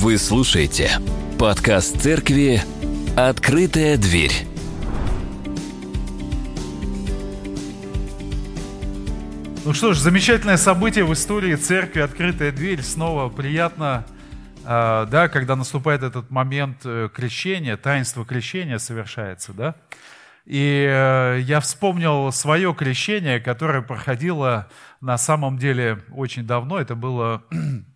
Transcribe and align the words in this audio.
Вы 0.00 0.16
слушаете 0.16 0.92
подкаст 1.40 2.00
церкви 2.00 2.62
«Открытая 3.16 3.96
дверь». 3.96 4.30
Ну 9.64 9.74
что 9.74 9.94
ж, 9.94 9.98
замечательное 9.98 10.56
событие 10.56 11.04
в 11.04 11.12
истории 11.12 11.56
церкви 11.56 11.98
«Открытая 11.98 12.52
дверь». 12.52 12.80
Снова 12.80 13.28
приятно, 13.28 14.06
э, 14.64 15.06
да, 15.10 15.28
когда 15.28 15.56
наступает 15.56 16.04
этот 16.04 16.30
момент 16.30 16.82
э, 16.84 17.08
крещения, 17.12 17.76
таинство 17.76 18.24
крещения 18.24 18.78
совершается, 18.78 19.52
да. 19.52 19.74
И 20.46 20.86
э, 20.88 21.40
я 21.40 21.58
вспомнил 21.58 22.30
свое 22.30 22.72
крещение, 22.72 23.40
которое 23.40 23.82
проходило 23.82 24.68
на 25.00 25.18
самом 25.18 25.58
деле 25.58 26.04
очень 26.12 26.46
давно. 26.46 26.78
Это 26.78 26.94
было 26.94 27.42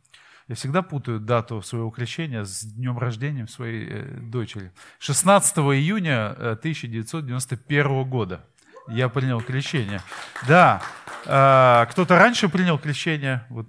я 0.52 0.54
всегда 0.54 0.82
путаю 0.82 1.18
дату 1.18 1.62
своего 1.62 1.88
крещения 1.88 2.44
с 2.44 2.62
днем 2.62 2.98
рождения 2.98 3.46
своей 3.46 3.88
э, 3.88 4.18
дочери. 4.20 4.70
16 4.98 5.56
июня 5.56 6.32
1991 6.32 7.86
э, 7.86 8.04
года 8.04 8.44
я 8.86 9.08
принял 9.08 9.40
крещение. 9.40 10.02
Да, 10.46 10.82
э, 11.24 11.86
кто-то 11.90 12.18
раньше 12.18 12.50
принял 12.50 12.78
крещение, 12.78 13.46
вот, 13.48 13.66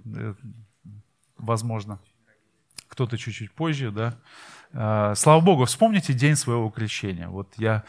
возможно, 1.38 2.00
кто-то 2.88 3.16
чуть-чуть 3.16 3.52
позже, 3.52 3.90
да. 3.90 5.14
Слава 5.14 5.40
Богу, 5.40 5.64
вспомните 5.64 6.12
день 6.12 6.36
своего 6.36 6.68
крещения. 6.68 7.28
Вот 7.28 7.54
я, 7.56 7.84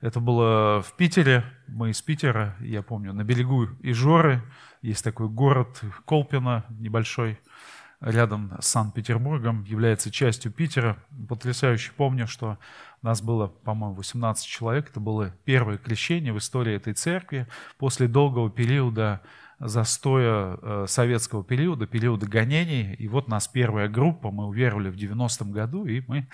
это 0.00 0.18
было 0.18 0.82
в 0.82 0.96
Питере, 0.96 1.44
мы 1.68 1.90
из 1.90 2.02
Питера, 2.02 2.56
я 2.58 2.82
помню, 2.82 3.12
на 3.12 3.22
берегу 3.22 3.68
Ижоры, 3.82 4.42
есть 4.80 5.04
такой 5.04 5.28
город 5.28 5.80
Колпино 6.06 6.64
небольшой, 6.70 7.38
рядом 8.02 8.52
с 8.60 8.66
Санкт-Петербургом, 8.66 9.64
является 9.64 10.10
частью 10.10 10.52
Питера. 10.52 10.96
Потрясающе 11.28 11.92
помню, 11.96 12.26
что 12.26 12.58
нас 13.00 13.22
было, 13.22 13.46
по-моему, 13.46 13.94
18 13.96 14.46
человек. 14.46 14.90
Это 14.90 15.00
было 15.00 15.34
первое 15.44 15.78
крещение 15.78 16.32
в 16.32 16.38
истории 16.38 16.74
этой 16.74 16.94
церкви 16.94 17.46
после 17.78 18.08
долгого 18.08 18.50
периода 18.50 19.22
застоя 19.64 20.58
э, 20.60 20.84
советского 20.88 21.44
периода, 21.44 21.86
периода 21.86 22.26
гонений. 22.26 22.94
И 22.94 23.06
вот 23.06 23.28
нас 23.28 23.46
первая 23.46 23.88
группа, 23.88 24.32
мы 24.32 24.46
уверовали 24.46 24.90
в 24.90 24.96
90-м 24.96 25.52
году, 25.52 25.86
и 25.86 26.02
мы 26.08 26.26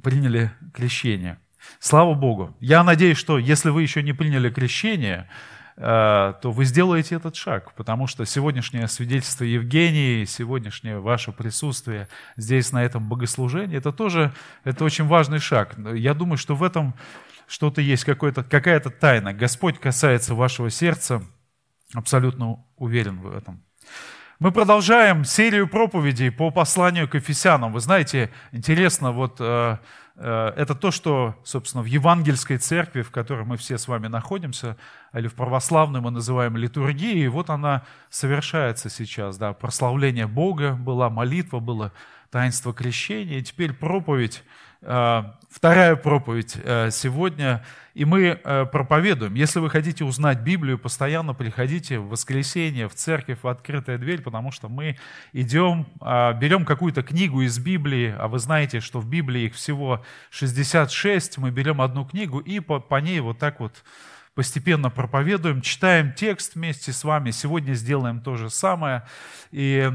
приняли 0.00 0.52
крещение. 0.72 1.38
Слава 1.80 2.14
Богу. 2.14 2.56
Я 2.60 2.84
надеюсь, 2.84 3.18
что 3.18 3.38
если 3.38 3.70
вы 3.70 3.82
еще 3.82 4.02
не 4.02 4.12
приняли 4.12 4.48
крещение, 4.48 5.28
то 5.78 6.38
вы 6.42 6.64
сделаете 6.64 7.14
этот 7.14 7.36
шаг, 7.36 7.72
потому 7.74 8.08
что 8.08 8.24
сегодняшнее 8.24 8.88
свидетельство 8.88 9.44
Евгении, 9.44 10.24
сегодняшнее 10.24 10.98
ваше 10.98 11.30
присутствие 11.30 12.08
здесь 12.36 12.72
на 12.72 12.84
этом 12.84 13.08
богослужении, 13.08 13.78
это 13.78 13.92
тоже 13.92 14.32
это 14.64 14.84
очень 14.84 15.06
важный 15.06 15.38
шаг. 15.38 15.76
Я 15.94 16.14
думаю, 16.14 16.36
что 16.36 16.56
в 16.56 16.64
этом 16.64 16.94
что-то 17.46 17.80
есть, 17.80 18.04
какая-то 18.04 18.90
тайна. 18.90 19.32
Господь 19.32 19.78
касается 19.78 20.34
вашего 20.34 20.68
сердца, 20.68 21.22
абсолютно 21.94 22.64
уверен 22.76 23.20
в 23.20 23.34
этом. 23.34 23.62
Мы 24.38 24.52
продолжаем 24.52 25.24
серию 25.24 25.66
проповедей 25.68 26.30
по 26.30 26.50
посланию 26.50 27.08
к 27.08 27.14
Ефесянам. 27.14 27.72
Вы 27.72 27.80
знаете, 27.80 28.30
интересно, 28.52 29.12
вот 29.12 29.36
э, 29.40 29.78
Э, 30.18 30.52
это 30.56 30.74
то, 30.74 30.90
что, 30.90 31.36
собственно, 31.44 31.82
в 31.82 31.86
евангельской 31.86 32.58
церкви, 32.58 33.02
в 33.02 33.10
которой 33.10 33.44
мы 33.44 33.56
все 33.56 33.78
с 33.78 33.86
вами 33.86 34.08
находимся, 34.08 34.76
или 35.12 35.28
в 35.28 35.34
православной 35.34 36.00
мы 36.00 36.10
называем 36.10 36.56
литургией, 36.56 37.24
и 37.24 37.28
вот 37.28 37.50
она 37.50 37.84
совершается 38.10 38.90
сейчас. 38.90 39.38
Да, 39.38 39.52
прославление 39.52 40.26
Бога 40.26 40.72
была, 40.72 41.10
молитва 41.10 41.60
было, 41.60 41.92
таинство 42.30 42.74
крещения, 42.74 43.38
и 43.38 43.42
теперь 43.42 43.72
проповедь 43.72 44.42
Э, 44.80 45.24
вторая 45.50 45.96
проповедь 45.96 46.56
э, 46.62 46.90
сегодня, 46.92 47.64
и 47.94 48.04
мы 48.04 48.40
э, 48.42 48.66
проповедуем. 48.66 49.34
Если 49.34 49.58
вы 49.58 49.70
хотите 49.70 50.04
узнать 50.04 50.40
Библию, 50.40 50.78
постоянно 50.78 51.34
приходите 51.34 51.98
в 51.98 52.10
воскресенье 52.10 52.88
в 52.88 52.94
церковь 52.94 53.38
в 53.42 53.48
открытая 53.48 53.98
дверь, 53.98 54.22
потому 54.22 54.52
что 54.52 54.68
мы 54.68 54.96
идем, 55.32 55.86
берем 56.00 56.64
какую-то 56.64 57.02
книгу 57.02 57.42
из 57.42 57.58
Библии, 57.58 58.14
а 58.16 58.28
вы 58.28 58.38
знаете, 58.38 58.78
что 58.78 59.00
в 59.00 59.08
Библии 59.08 59.46
их 59.46 59.54
всего 59.54 60.04
66, 60.30 61.38
мы 61.38 61.50
берем 61.50 61.80
одну 61.80 62.04
книгу 62.04 62.38
и 62.38 62.60
по, 62.60 62.78
по 62.78 63.00
ней 63.00 63.18
вот 63.18 63.38
так 63.38 63.58
вот 63.58 63.82
постепенно 64.38 64.88
проповедуем, 64.88 65.60
читаем 65.62 66.12
текст 66.12 66.54
вместе 66.54 66.92
с 66.92 67.02
вами. 67.02 67.32
Сегодня 67.32 67.74
сделаем 67.74 68.20
то 68.20 68.36
же 68.36 68.50
самое. 68.50 69.04
И 69.50 69.90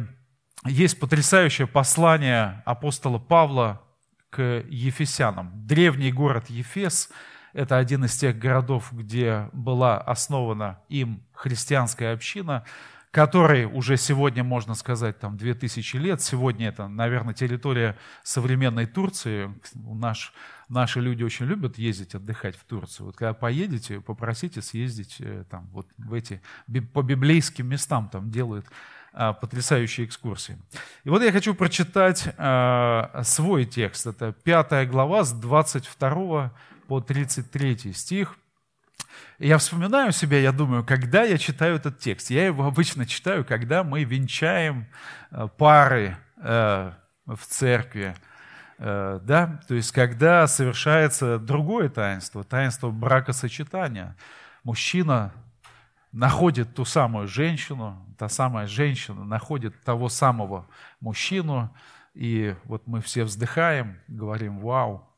есть 0.66 1.00
потрясающее 1.00 1.66
послание 1.66 2.62
апостола 2.66 3.20
Павла 3.20 3.82
к 4.30 4.42
Ефесянам. 4.68 5.54
Древний 5.66 6.12
город 6.12 6.50
Ефес– 6.50 7.10
это 7.54 7.78
один 7.78 8.04
из 8.04 8.18
тех 8.18 8.38
городов, 8.38 8.92
где 8.92 9.48
была 9.54 9.98
основана 9.98 10.82
им 10.90 11.24
христианская 11.32 12.12
община, 12.12 12.66
которой 13.14 13.66
уже 13.66 13.96
сегодня, 13.96 14.44
можно 14.44 14.74
сказать, 14.74 15.20
там 15.20 15.38
2000 15.38 15.98
лет. 15.98 16.20
Сегодня 16.20 16.70
это, 16.70 16.88
наверное, 16.88 17.36
территория 17.36 17.96
современной 18.24 18.88
Турции. 18.88 19.54
Наш, 19.76 20.34
наши 20.68 21.00
люди 21.00 21.22
очень 21.22 21.46
любят 21.46 21.78
ездить 21.78 22.16
отдыхать 22.16 22.56
в 22.56 22.64
Турцию. 22.64 23.06
Вот 23.06 23.16
когда 23.16 23.36
поедете, 23.36 24.02
попросите 24.02 24.64
съездить 24.64 25.18
э, 25.20 25.44
там, 25.48 25.70
вот 25.74 25.88
в 26.00 26.12
эти, 26.12 26.42
по 26.92 27.04
библейским 27.04 27.68
местам 27.68 28.10
там 28.10 28.32
делают 28.32 28.66
а, 29.14 29.34
потрясающие 29.34 30.08
экскурсии. 30.08 30.58
И 31.04 31.10
вот 31.10 31.22
я 31.22 31.32
хочу 31.32 31.54
прочитать 31.54 32.34
а, 32.40 33.22
свой 33.24 33.66
текст. 33.66 34.08
Это 34.08 34.34
пятая 34.44 34.88
глава 34.88 35.24
с 35.24 35.34
22 35.34 36.52
по 36.88 37.00
33 37.00 37.94
стих. 37.94 38.36
Я 39.40 39.58
вспоминаю 39.58 40.12
себя, 40.12 40.40
я 40.40 40.52
думаю, 40.52 40.86
когда 40.86 41.24
я 41.24 41.38
читаю 41.38 41.76
этот 41.76 42.00
текст. 42.00 42.30
Я 42.30 42.46
его 42.46 42.66
обычно 42.66 43.06
читаю, 43.06 43.44
когда 43.44 43.84
мы 43.84 44.04
венчаем 44.04 44.88
а, 45.32 45.48
пары 45.48 46.18
в 46.38 47.38
церкви. 47.48 48.16
Да? 48.78 49.62
То 49.68 49.76
есть, 49.76 49.94
когда 49.94 50.46
совершается 50.46 51.40
другое 51.40 51.88
таинство, 51.88 52.44
таинство 52.44 52.90
бракосочетания. 52.90 54.18
Мужчина 54.64 55.32
находит 56.14 56.74
ту 56.76 56.86
самую 56.86 57.28
женщину, 57.28 58.06
та 58.18 58.30
самая 58.30 58.68
женщина 58.68 59.26
находит 59.26 59.82
того 59.84 60.10
самого 60.10 60.68
мужчину, 61.00 61.76
и 62.14 62.56
вот 62.66 62.88
мы 62.88 63.02
все 63.02 63.24
вздыхаем, 63.24 64.00
говорим 64.08 64.60
«Вау!», 64.60 65.10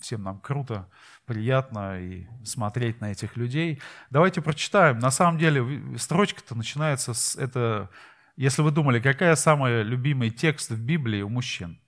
всем 0.00 0.24
нам 0.24 0.40
круто, 0.40 0.88
приятно 1.26 2.00
и 2.00 2.26
смотреть 2.44 3.00
на 3.00 3.12
этих 3.12 3.36
людей. 3.36 3.80
Давайте 4.10 4.40
прочитаем. 4.40 4.98
На 4.98 5.10
самом 5.10 5.38
деле 5.38 5.98
строчка-то 5.98 6.54
начинается 6.54 7.14
с... 7.14 7.36
Это, 7.36 7.90
если 8.36 8.62
вы 8.62 8.70
думали, 8.70 9.00
какая 9.00 9.34
самый 9.36 9.82
любимый 9.82 10.30
текст 10.30 10.70
в 10.70 10.80
Библии 10.80 11.22
у 11.22 11.28
мужчин? 11.28 11.80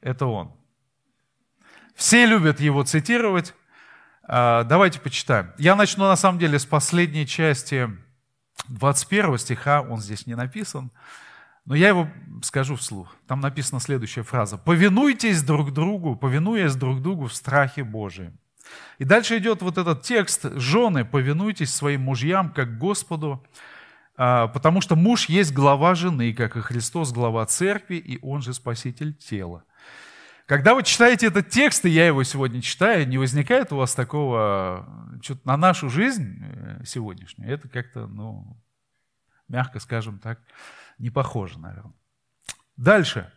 Это 0.00 0.26
он. 0.26 0.52
Все 1.94 2.24
любят 2.24 2.60
его 2.60 2.82
цитировать, 2.82 3.54
а, 4.22 4.64
давайте 4.64 5.00
почитаем. 5.00 5.52
Я 5.58 5.76
начну 5.76 6.04
на 6.04 6.16
самом 6.16 6.38
деле 6.38 6.58
с 6.58 6.64
последней 6.64 7.26
части 7.26 7.90
21 8.68 9.38
стиха, 9.38 9.82
он 9.82 10.00
здесь 10.00 10.26
не 10.26 10.34
написан, 10.34 10.90
но 11.64 11.74
я 11.74 11.88
его 11.88 12.08
скажу 12.42 12.76
вслух. 12.76 13.14
Там 13.26 13.40
написана 13.40 13.80
следующая 13.80 14.22
фраза. 14.22 14.56
«Повинуйтесь 14.58 15.42
друг 15.42 15.72
другу, 15.72 16.16
повинуясь 16.16 16.74
друг 16.74 17.02
другу 17.02 17.26
в 17.26 17.34
страхе 17.34 17.84
Божием». 17.84 18.38
И 18.98 19.04
дальше 19.04 19.38
идет 19.38 19.62
вот 19.62 19.78
этот 19.78 20.02
текст. 20.02 20.44
«Жены, 20.56 21.04
повинуйтесь 21.04 21.74
своим 21.74 22.02
мужьям, 22.02 22.50
как 22.50 22.78
Господу, 22.78 23.44
а, 24.16 24.48
потому 24.48 24.80
что 24.80 24.96
муж 24.96 25.28
есть 25.28 25.52
глава 25.52 25.94
жены, 25.94 26.34
как 26.34 26.56
и 26.56 26.60
Христос 26.60 27.12
глава 27.12 27.44
церкви, 27.46 27.96
и 27.96 28.18
он 28.22 28.42
же 28.42 28.54
спаситель 28.54 29.14
тела». 29.14 29.64
Когда 30.50 30.74
вы 30.74 30.82
читаете 30.82 31.28
этот 31.28 31.48
текст, 31.48 31.84
и 31.84 31.90
я 31.90 32.08
его 32.08 32.24
сегодня 32.24 32.60
читаю, 32.60 33.06
не 33.06 33.18
возникает 33.18 33.72
у 33.72 33.76
вас 33.76 33.94
такого, 33.94 34.84
что-то 35.22 35.46
на 35.46 35.56
нашу 35.56 35.88
жизнь 35.88 36.42
э, 36.42 36.82
сегодняшнюю, 36.84 37.52
это 37.52 37.68
как-то, 37.68 38.08
ну, 38.08 38.60
мягко 39.46 39.78
скажем 39.78 40.18
так, 40.18 40.40
не 41.00 41.10
похоже, 41.10 41.58
наверное. 41.58 41.94
Дальше. 42.76 43.32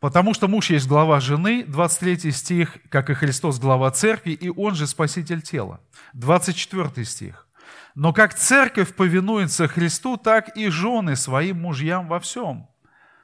Потому 0.00 0.34
что 0.34 0.46
муж 0.46 0.70
есть 0.70 0.86
глава 0.86 1.18
жены, 1.20 1.64
23 1.64 2.30
стих, 2.30 2.76
как 2.88 3.10
и 3.10 3.14
Христос 3.14 3.58
глава 3.58 3.90
церкви, 3.90 4.32
и 4.32 4.48
он 4.48 4.74
же 4.74 4.86
спаситель 4.86 5.42
тела. 5.42 5.80
24 6.12 7.04
стих. 7.04 7.48
Но 7.94 8.12
как 8.12 8.34
церковь 8.34 8.94
повинуется 8.94 9.66
Христу, 9.66 10.16
так 10.16 10.56
и 10.56 10.68
жены 10.68 11.16
своим 11.16 11.60
мужьям 11.60 12.06
во 12.06 12.20
всем. 12.20 12.68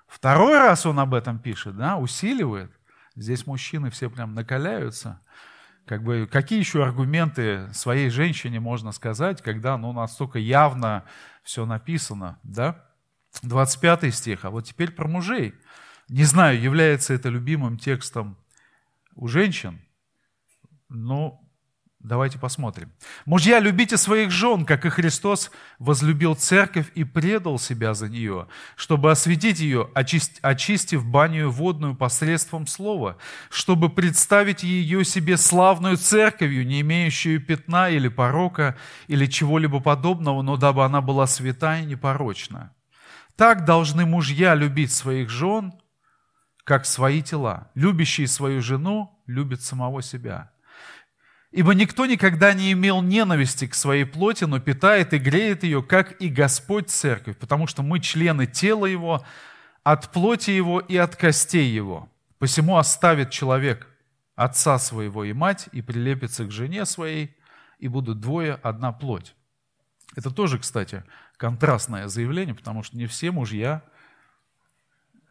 Второй 0.08 0.58
раз 0.58 0.84
он 0.86 0.98
об 0.98 1.14
этом 1.14 1.38
пишет, 1.38 1.76
да, 1.76 1.96
усиливает. 1.96 2.72
Здесь 3.14 3.46
мужчины 3.46 3.90
все 3.90 4.10
прям 4.10 4.34
накаляются. 4.34 5.20
Как 5.86 6.02
бы, 6.02 6.26
какие 6.30 6.58
еще 6.58 6.82
аргументы 6.82 7.68
своей 7.74 8.08
женщине 8.08 8.58
можно 8.58 8.90
сказать, 8.92 9.42
когда 9.42 9.76
ну, 9.76 9.92
настолько 9.92 10.38
явно 10.38 11.04
все 11.42 11.66
написано, 11.66 12.38
да? 12.42 12.86
25 13.42 14.14
стих. 14.14 14.44
А 14.44 14.50
вот 14.50 14.64
теперь 14.64 14.92
про 14.92 15.06
мужей. 15.08 15.54
Не 16.08 16.24
знаю, 16.24 16.60
является 16.60 17.12
это 17.12 17.28
любимым 17.28 17.78
текстом 17.78 18.38
у 19.14 19.28
женщин, 19.28 19.80
но 20.88 21.43
Давайте 22.04 22.38
посмотрим. 22.38 22.92
Мужья, 23.24 23.60
любите 23.60 23.96
своих 23.96 24.30
жен, 24.30 24.66
как 24.66 24.84
и 24.84 24.90
Христос 24.90 25.50
возлюбил 25.78 26.34
церковь 26.34 26.92
и 26.94 27.02
предал 27.02 27.58
себя 27.58 27.94
за 27.94 28.10
нее, 28.10 28.46
чтобы 28.76 29.10
осветить 29.10 29.58
ее, 29.58 29.88
очистив 29.94 31.06
баню 31.06 31.48
водную 31.48 31.94
посредством 31.94 32.66
слова, 32.66 33.16
чтобы 33.48 33.88
представить 33.88 34.62
ее 34.62 35.02
себе 35.02 35.38
славную 35.38 35.96
церковью, 35.96 36.66
не 36.66 36.82
имеющую 36.82 37.40
пятна 37.40 37.88
или 37.88 38.08
порока, 38.08 38.76
или 39.06 39.24
чего-либо 39.24 39.80
подобного, 39.80 40.42
но 40.42 40.58
дабы 40.58 40.84
она 40.84 41.00
была 41.00 41.26
святая 41.26 41.84
и 41.84 41.86
непорочна. 41.86 42.74
Так 43.34 43.64
должны 43.64 44.04
мужья 44.04 44.54
любить 44.54 44.92
своих 44.92 45.30
жен, 45.30 45.72
как 46.64 46.84
свои 46.84 47.22
тела. 47.22 47.70
Любящий 47.74 48.26
свою 48.26 48.60
жену 48.60 49.18
любит 49.26 49.62
самого 49.62 50.02
себя. 50.02 50.50
Ибо 51.54 51.72
никто 51.72 52.04
никогда 52.06 52.52
не 52.52 52.72
имел 52.72 53.00
ненависти 53.00 53.68
к 53.68 53.74
своей 53.74 54.04
плоти, 54.04 54.42
но 54.42 54.58
питает 54.58 55.12
и 55.14 55.18
греет 55.18 55.62
ее, 55.62 55.84
как 55.84 56.20
и 56.20 56.28
Господь 56.28 56.90
Церковь, 56.90 57.36
потому 57.36 57.68
что 57.68 57.84
мы 57.84 58.00
члены 58.00 58.46
тела 58.46 58.86
Его, 58.86 59.24
от 59.84 60.10
плоти 60.10 60.50
Его 60.50 60.80
и 60.80 60.96
от 60.96 61.14
костей 61.14 61.70
Его. 61.70 62.08
Посему 62.40 62.76
оставит 62.76 63.30
человек 63.30 63.86
отца 64.34 64.80
своего 64.80 65.22
и 65.22 65.32
мать, 65.32 65.68
и 65.70 65.80
прилепится 65.80 66.44
к 66.44 66.50
жене 66.50 66.84
своей, 66.86 67.36
и 67.78 67.86
будут 67.86 68.18
двое 68.18 68.54
одна 68.54 68.90
плоть. 68.90 69.36
Это 70.16 70.32
тоже, 70.32 70.58
кстати, 70.58 71.04
контрастное 71.36 72.08
заявление, 72.08 72.56
потому 72.56 72.82
что 72.82 72.96
не 72.96 73.06
все 73.06 73.30
мужья 73.30 73.84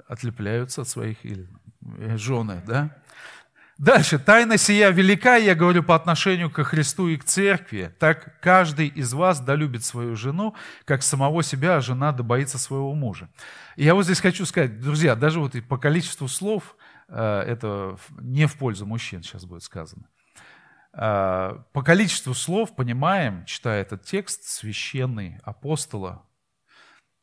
отлепляются 0.08 0.84
от 0.84 0.88
своих 0.88 1.18
э, 1.26 2.16
жены, 2.16 2.64
да? 2.66 2.96
Дальше. 3.84 4.18
Тайна 4.18 4.58
сия 4.58 4.92
велика, 4.92 5.36
я 5.36 5.56
говорю 5.56 5.84
по 5.84 5.94
отношению 5.94 6.50
к 6.50 6.64
Христу 6.64 7.10
и 7.10 7.18
к 7.18 7.26
церкви. 7.26 7.94
Так 8.00 8.40
каждый 8.40 8.88
из 8.88 9.12
вас 9.12 9.42
долюбит 9.42 9.84
свою 9.84 10.16
жену, 10.16 10.56
как 10.86 11.04
самого 11.04 11.44
себя, 11.44 11.76
а 11.76 11.82
жена 11.82 12.14
да 12.14 12.24
боится 12.24 12.58
своего 12.58 12.94
мужа. 12.94 13.28
И 13.76 13.84
я 13.84 13.94
вот 13.94 14.06
здесь 14.06 14.22
хочу 14.22 14.46
сказать, 14.46 14.80
друзья, 14.80 15.18
даже 15.18 15.42
вот 15.42 15.56
по 15.68 15.78
количеству 15.78 16.30
слов, 16.30 16.78
э, 17.10 17.42
это 17.46 17.98
не 18.22 18.46
в 18.46 18.56
пользу 18.56 18.86
мужчин 18.86 19.22
сейчас 19.22 19.44
будет 19.44 19.64
сказано. 19.64 20.08
Э, 20.94 21.58
по 21.74 21.84
количеству 21.84 22.34
слов 22.34 22.78
понимаем, 22.78 23.44
читая 23.44 23.82
этот 23.82 24.06
текст 24.06 24.46
священный 24.46 25.42
апостола, 25.44 26.26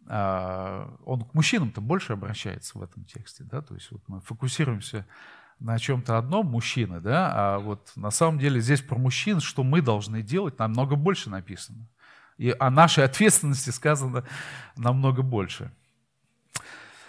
э, 0.07 0.87
он 1.07 1.23
к 1.25 1.33
мужчинам-то 1.33 1.81
больше 1.81 2.13
обращается 2.13 2.77
в 2.77 2.83
этом 2.83 3.07
тексте, 3.07 3.45
да, 3.45 3.63
то 3.63 3.73
есть 3.73 3.91
вот 3.91 4.03
мы 4.09 4.21
фокусируемся 4.21 5.07
на 5.61 5.79
чем-то 5.79 6.19
одном 6.19 6.47
мужчины, 6.47 7.01
да, 7.01 7.33
а 7.33 7.59
вот 7.59 7.93
на 7.95 8.11
самом 8.11 8.39
деле 8.39 8.61
здесь 8.61 8.81
про 8.81 8.97
мужчин, 8.97 9.41
что 9.41 9.63
мы 9.63 9.83
должны 9.83 10.23
делать, 10.23 10.59
намного 10.59 10.97
больше 10.97 11.31
написано. 11.31 11.87
И 12.39 12.55
о 12.59 12.71
нашей 12.71 13.05
ответственности 13.05 13.69
сказано 13.71 14.25
намного 14.77 15.23
больше. 15.23 15.71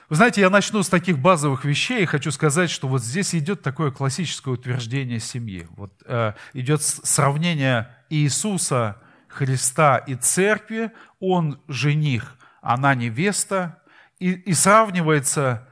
Вы 0.09 0.17
знаете, 0.17 0.41
я 0.41 0.49
начну 0.49 0.83
с 0.83 0.89
таких 0.89 1.19
базовых 1.19 1.63
вещей 1.63 2.03
и 2.03 2.05
хочу 2.05 2.31
сказать, 2.31 2.69
что 2.69 2.89
вот 2.89 3.01
здесь 3.01 3.33
идет 3.33 3.61
такое 3.61 3.91
классическое 3.91 4.53
утверждение 4.53 5.21
семьи. 5.21 5.65
Вот 5.69 5.93
э, 6.05 6.33
идет 6.51 6.81
сравнение 6.81 7.95
Иисуса, 8.09 8.97
Христа 9.29 9.95
и 9.99 10.15
церкви. 10.15 10.91
Он 11.21 11.61
жених, 11.69 12.35
она 12.61 12.93
невеста. 12.93 13.81
И, 14.19 14.31
и 14.31 14.53
сравнивается 14.53 15.70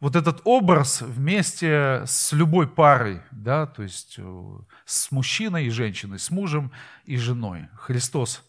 вот 0.00 0.16
этот 0.16 0.40
образ 0.44 1.02
вместе 1.02 2.02
с 2.06 2.32
любой 2.32 2.68
парой, 2.68 3.20
да, 3.30 3.66
то 3.66 3.82
есть 3.82 4.16
э, 4.18 4.58
с 4.84 5.10
мужчиной 5.10 5.66
и 5.66 5.70
женщиной, 5.70 6.18
с 6.18 6.30
мужем 6.30 6.70
и 7.04 7.16
женой. 7.16 7.68
Христос 7.74 8.44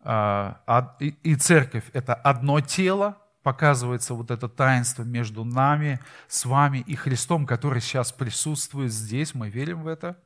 а, 0.00 0.96
и 0.98 1.34
церковь– 1.36 1.84
это 1.92 2.14
одно 2.14 2.60
тело, 2.60 3.18
показывается 3.42 4.14
вот 4.14 4.30
это 4.30 4.48
таинство 4.48 5.04
между 5.04 5.44
нами, 5.44 6.00
с 6.26 6.44
вами 6.44 6.78
и 6.78 6.96
Христом, 6.96 7.46
который 7.46 7.80
сейчас 7.80 8.10
присутствует 8.12 8.92
здесь, 8.92 9.34
мы 9.34 9.50
верим 9.50 9.82
в 9.82 9.86
это. 9.86 10.18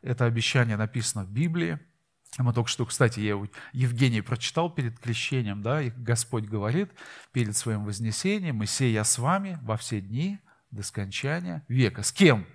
Это 0.00 0.24
обещание 0.24 0.76
написано 0.76 1.24
в 1.24 1.30
Библии– 1.30 1.78
мы 2.38 2.54
только 2.54 2.70
что, 2.70 2.86
кстати, 2.86 3.20
я 3.20 3.38
Евгений 3.72 4.22
прочитал 4.22 4.70
перед 4.70 4.98
крещением, 4.98 5.62
да, 5.62 5.82
и 5.82 5.90
Господь 5.90 6.44
говорит 6.44 6.90
перед 7.32 7.56
своим 7.56 7.84
вознесением, 7.84 8.64
«Исей 8.64 8.92
я 8.92 9.04
с 9.04 9.18
вами 9.18 9.58
во 9.62 9.76
все 9.76 10.00
дни 10.00 10.38
до 10.70 10.82
скончания 10.82 11.62
века». 11.68 12.02
С 12.02 12.12
кем? 12.12 12.46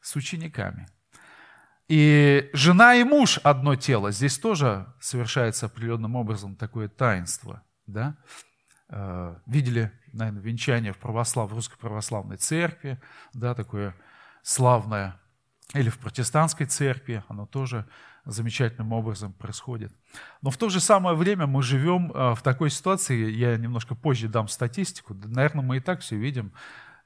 С 0.00 0.16
учениками. 0.16 0.88
И 1.86 2.50
жена 2.54 2.94
и 2.96 3.04
муж 3.04 3.38
одно 3.44 3.76
тело. 3.76 4.10
Здесь 4.10 4.38
тоже 4.38 4.92
совершается 5.00 5.66
определенным 5.66 6.16
образом 6.16 6.56
такое 6.56 6.88
таинство. 6.88 7.62
Да? 7.86 8.16
Э, 8.88 9.36
видели, 9.46 9.92
наверное, 10.12 10.42
венчание 10.42 10.92
в, 10.92 10.98
православ, 10.98 11.50
в 11.50 11.54
русской 11.54 11.76
православной 11.76 12.36
церкви, 12.36 13.00
да, 13.32 13.54
такое 13.54 13.94
славное, 14.42 15.20
или 15.72 15.88
в 15.88 15.98
протестантской 15.98 16.66
церкви, 16.66 17.22
оно 17.28 17.46
тоже 17.46 17.86
замечательным 18.24 18.92
образом 18.92 19.32
происходит. 19.32 19.92
Но 20.42 20.50
в 20.50 20.56
то 20.56 20.68
же 20.68 20.80
самое 20.80 21.16
время 21.16 21.46
мы 21.46 21.62
живем 21.62 22.10
э, 22.12 22.34
в 22.34 22.42
такой 22.42 22.70
ситуации, 22.70 23.30
я 23.30 23.56
немножко 23.56 23.94
позже 23.94 24.28
дам 24.28 24.48
статистику, 24.48 25.14
наверное, 25.14 25.64
мы 25.64 25.76
и 25.76 25.80
так 25.80 26.00
все 26.00 26.16
видим, 26.16 26.52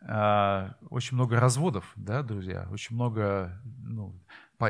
э, 0.03 0.70
очень 0.91 1.17
много 1.17 1.41
разводов, 1.41 1.93
да, 1.97 2.23
друзья, 2.23 2.69
очень 2.70 2.94
много, 2.94 3.61
ну, 3.82 4.15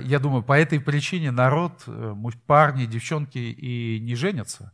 я 0.01 0.19
думаю, 0.19 0.43
по 0.43 0.59
этой 0.59 0.81
причине 0.81 1.31
народ, 1.31 1.83
э, 1.87 2.15
парни, 2.47 2.87
девчонки 2.87 3.39
и 3.39 4.01
не 4.01 4.15
женятся, 4.15 4.73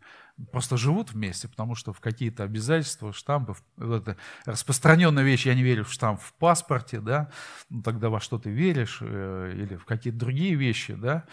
просто 0.52 0.76
живут 0.76 1.12
вместе, 1.12 1.48
потому 1.48 1.74
что 1.74 1.92
в 1.92 2.00
какие-то 2.00 2.44
обязательства, 2.44 3.12
штампы, 3.12 3.54
это 3.78 4.16
распространенная 4.44 5.22
вещь, 5.22 5.46
я 5.46 5.54
не 5.54 5.62
верю 5.62 5.84
в 5.84 5.92
штамп 5.92 6.20
в 6.20 6.32
паспорте, 6.34 7.00
да, 7.00 7.30
ну 7.70 7.82
тогда 7.82 8.10
во 8.10 8.20
что 8.20 8.38
ты 8.38 8.50
веришь, 8.50 9.00
или 9.00 9.76
в 9.76 9.84
какие-то 9.84 10.18
другие 10.18 10.54
вещи, 10.54 10.94
да, 10.94 11.24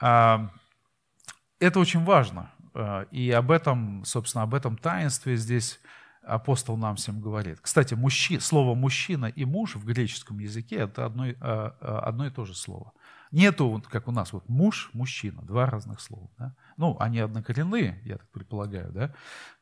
это 0.00 1.78
очень 1.78 2.04
важно. 2.04 2.50
А, 2.74 3.02
и 3.10 3.30
об 3.30 3.50
этом, 3.50 4.04
собственно, 4.04 4.42
об 4.42 4.54
этом 4.54 4.76
таинстве 4.76 5.36
здесь 5.36 5.80
апостол 6.22 6.76
нам 6.76 6.96
всем 6.96 7.20
говорит. 7.20 7.58
Кстати, 7.60 7.94
мужчи, 7.94 8.38
слово 8.38 8.74
«мужчина» 8.74 9.26
и 9.26 9.44
«муж» 9.44 9.76
в 9.76 9.84
греческом 9.84 10.38
языке– 10.38 10.76
это 10.76 11.06
одно, 11.06 11.26
а, 11.40 12.00
одно 12.04 12.26
и 12.26 12.30
то 12.30 12.44
же 12.44 12.54
слово. 12.54 12.92
Нету, 13.30 13.82
как 13.90 14.08
у 14.08 14.10
нас, 14.10 14.32
вот 14.32 14.48
муж, 14.48 14.90
мужчина, 14.92 15.42
два 15.42 15.66
разных 15.66 16.00
слова. 16.00 16.28
Да? 16.36 16.54
Ну, 16.76 16.96
они 16.98 17.20
однокоренные, 17.20 18.00
я 18.04 18.16
так 18.16 18.28
предполагаю, 18.30 18.90
да? 18.92 19.14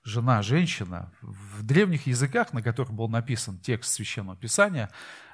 Жена, 0.04 0.40
женщина. 0.40 1.12
В 1.20 1.62
древних 1.62 2.06
языках, 2.06 2.54
на 2.54 2.62
которых 2.62 2.94
был 2.94 3.08
написан 3.08 3.58
текст 3.58 3.92
Священного 3.92 4.36
Писания, 4.36 4.90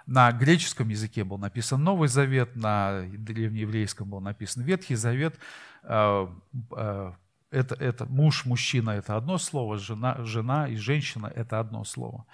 на 0.07 0.33
греческом 0.33 0.89
языке 0.89 1.23
был 1.23 1.39
написан 1.39 1.85
Новый 1.85 2.09
Завет, 2.09 2.57
на 2.57 3.05
древнееврейском 3.07 4.11
был 4.11 4.21
написан 4.21 4.65
Ветхий 4.65 4.97
Завет. 4.97 5.39
А, 5.85 6.29
а, 6.73 7.15
это, 7.51 7.77
это 7.77 8.05
муж, 8.07 8.47
мужчина– 8.47 8.91
это 8.91 9.17
одно 9.17 9.39
слово, 9.39 9.79
жена, 9.79 10.17
жена 10.25 10.67
и 10.67 10.75
женщина– 10.75 11.33
это 11.37 11.61
одно 11.61 11.85
слово. 11.85 12.27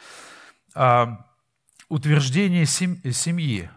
А, 0.75 1.26
утверждение 1.90 2.64
семьи, 2.64 3.69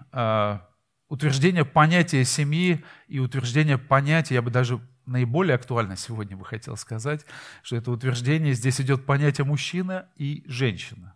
утверждение 1.13 1.63
понятия 1.63 2.25
семьи 2.25 2.83
и 3.07 3.19
утверждение 3.19 3.77
понятия, 3.77 4.33
я 4.33 4.41
бы 4.41 4.49
даже 4.49 4.81
наиболее 5.05 5.53
актуально 5.53 5.95
сегодня 5.95 6.35
бы 6.35 6.43
хотел 6.43 6.75
сказать, 6.75 7.23
что 7.61 7.75
это 7.75 7.91
утверждение, 7.91 8.53
здесь 8.53 8.81
идет 8.81 9.05
понятие 9.05 9.45
мужчина 9.45 10.07
и 10.15 10.43
женщина. 10.47 11.15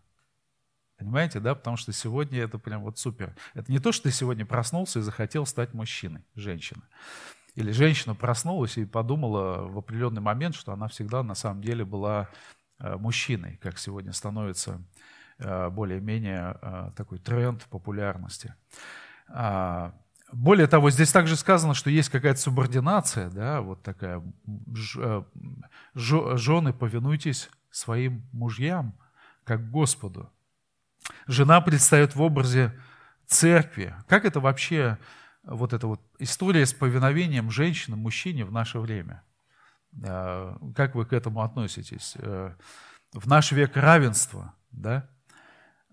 Понимаете, 0.99 1.39
да? 1.39 1.55
Потому 1.55 1.77
что 1.77 1.93
сегодня 1.93 2.41
это 2.41 2.59
прям 2.59 2.83
вот 2.83 2.99
супер. 2.99 3.35
Это 3.55 3.71
не 3.71 3.79
то, 3.79 3.91
что 3.91 4.03
ты 4.03 4.11
сегодня 4.11 4.45
проснулся 4.45 4.99
и 4.99 5.01
захотел 5.01 5.47
стать 5.47 5.73
мужчиной, 5.73 6.23
женщиной. 6.35 6.85
Или 7.55 7.71
женщина 7.71 8.13
проснулась 8.13 8.77
и 8.77 8.85
подумала 8.85 9.67
в 9.67 9.79
определенный 9.79 10.21
момент, 10.21 10.53
что 10.53 10.73
она 10.73 10.87
всегда 10.89 11.23
на 11.23 11.33
самом 11.33 11.63
деле 11.63 11.85
была 11.85 12.29
э, 12.79 12.97
мужчиной, 12.97 13.57
как 13.63 13.79
сегодня 13.79 14.13
становится 14.13 14.79
э, 15.39 15.69
более-менее 15.71 16.55
э, 16.61 16.91
такой 16.95 17.17
тренд 17.17 17.63
популярности. 17.65 18.53
А, 19.29 19.93
более 20.31 20.67
того, 20.67 20.89
здесь 20.89 21.11
также 21.11 21.35
сказано, 21.35 21.73
что 21.73 21.89
есть 21.89 22.09
какая-то 22.09 22.39
субординация, 22.39 23.29
да, 23.29 23.61
вот 23.61 23.81
такая, 23.83 24.21
жены, 25.93 26.73
повинуйтесь 26.73 27.49
своим 27.71 28.27
мужьям, 28.33 28.97
как 29.43 29.69
Господу. 29.69 30.31
Жена 31.27 31.61
предстает 31.61 32.15
в 32.15 32.21
образе 32.21 32.77
церкви. 33.25 33.95
Как 34.07 34.25
это 34.25 34.39
вообще, 34.39 34.97
вот 35.43 35.73
эта 35.73 35.87
вот 35.87 36.01
история 36.19 36.65
с 36.65 36.73
повиновением 36.73 37.49
женщины, 37.49 37.95
мужчине 37.95 38.43
в 38.43 38.51
наше 38.51 38.79
время? 38.79 39.23
Как 40.01 40.95
вы 40.95 41.05
к 41.05 41.13
этому 41.13 41.41
относитесь? 41.41 42.15
Э, 42.19 42.53
в 43.13 43.27
наш 43.27 43.51
век 43.51 43.75
равенства, 43.77 44.53
да, 44.71 45.09
а, 45.09 45.16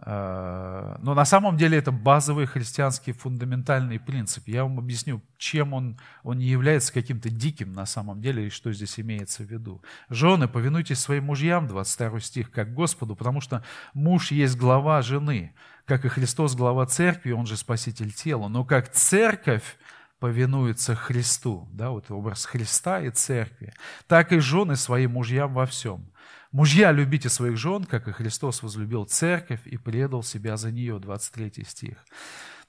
но 0.07 1.15
на 1.15 1.25
самом 1.25 1.57
деле 1.57 1.79
это 1.79 1.91
базовый 1.91 2.45
христианский 2.45 3.13
фундаментальный 3.13 3.99
принцип. 3.99 4.47
Я 4.49 4.65
вам 4.65 4.79
объясню, 4.79 5.23
чем 5.39 5.73
он, 5.73 5.99
он 6.23 6.39
не 6.39 6.45
является 6.47 6.93
каким-то 6.93 7.31
диким 7.31 7.73
на 7.73 7.87
самом 7.87 8.21
деле, 8.21 8.47
и 8.47 8.51
что 8.51 8.71
здесь 8.73 9.01
имеется 9.01 9.45
в 9.45 9.47
виду. 9.47 9.83
Жены, 10.11 10.47
повинуйтесь 10.47 10.99
своим 10.99 11.25
мужьям, 11.25 11.67
22 11.67 12.21
стих, 12.21 12.51
как 12.51 12.75
Господу, 12.75 13.17
потому 13.17 13.41
что 13.41 13.65
муж 13.95 14.31
есть 14.31 14.57
глава 14.59 15.01
жены, 15.01 15.55
как 15.87 16.05
и 16.05 16.09
Христос 16.09 16.55
глава 16.55 16.85
церкви, 16.85 17.33
он 17.33 17.47
же 17.47 17.57
спаситель 17.57 18.13
тела. 18.13 18.49
Но 18.49 18.65
как 18.65 18.91
церковь 18.93 19.79
повинуется 20.19 20.95
Христу, 20.95 21.69
да, 21.73 21.91
вот 21.91 22.11
образ 22.11 22.45
Христа 22.45 23.01
и 23.01 23.11
церкви, 23.11 23.73
так 24.07 24.33
и 24.33 24.39
жены 24.39 24.77
своим 24.77 25.13
мужьям 25.13 25.55
во 25.55 25.67
всем. 25.67 26.11
Мужья, 26.55 26.93
любите 26.93 27.29
своих 27.29 27.57
жен, 27.57 27.83
как 27.83 28.07
и 28.07 28.13
Христос 28.13 28.63
возлюбил 28.63 29.07
церковь 29.07 29.67
и 29.67 29.77
предал 29.77 30.23
себя 30.23 30.57
за 30.57 30.71
нее, 30.71 31.01
23 31.01 31.65
стих. 31.65 31.97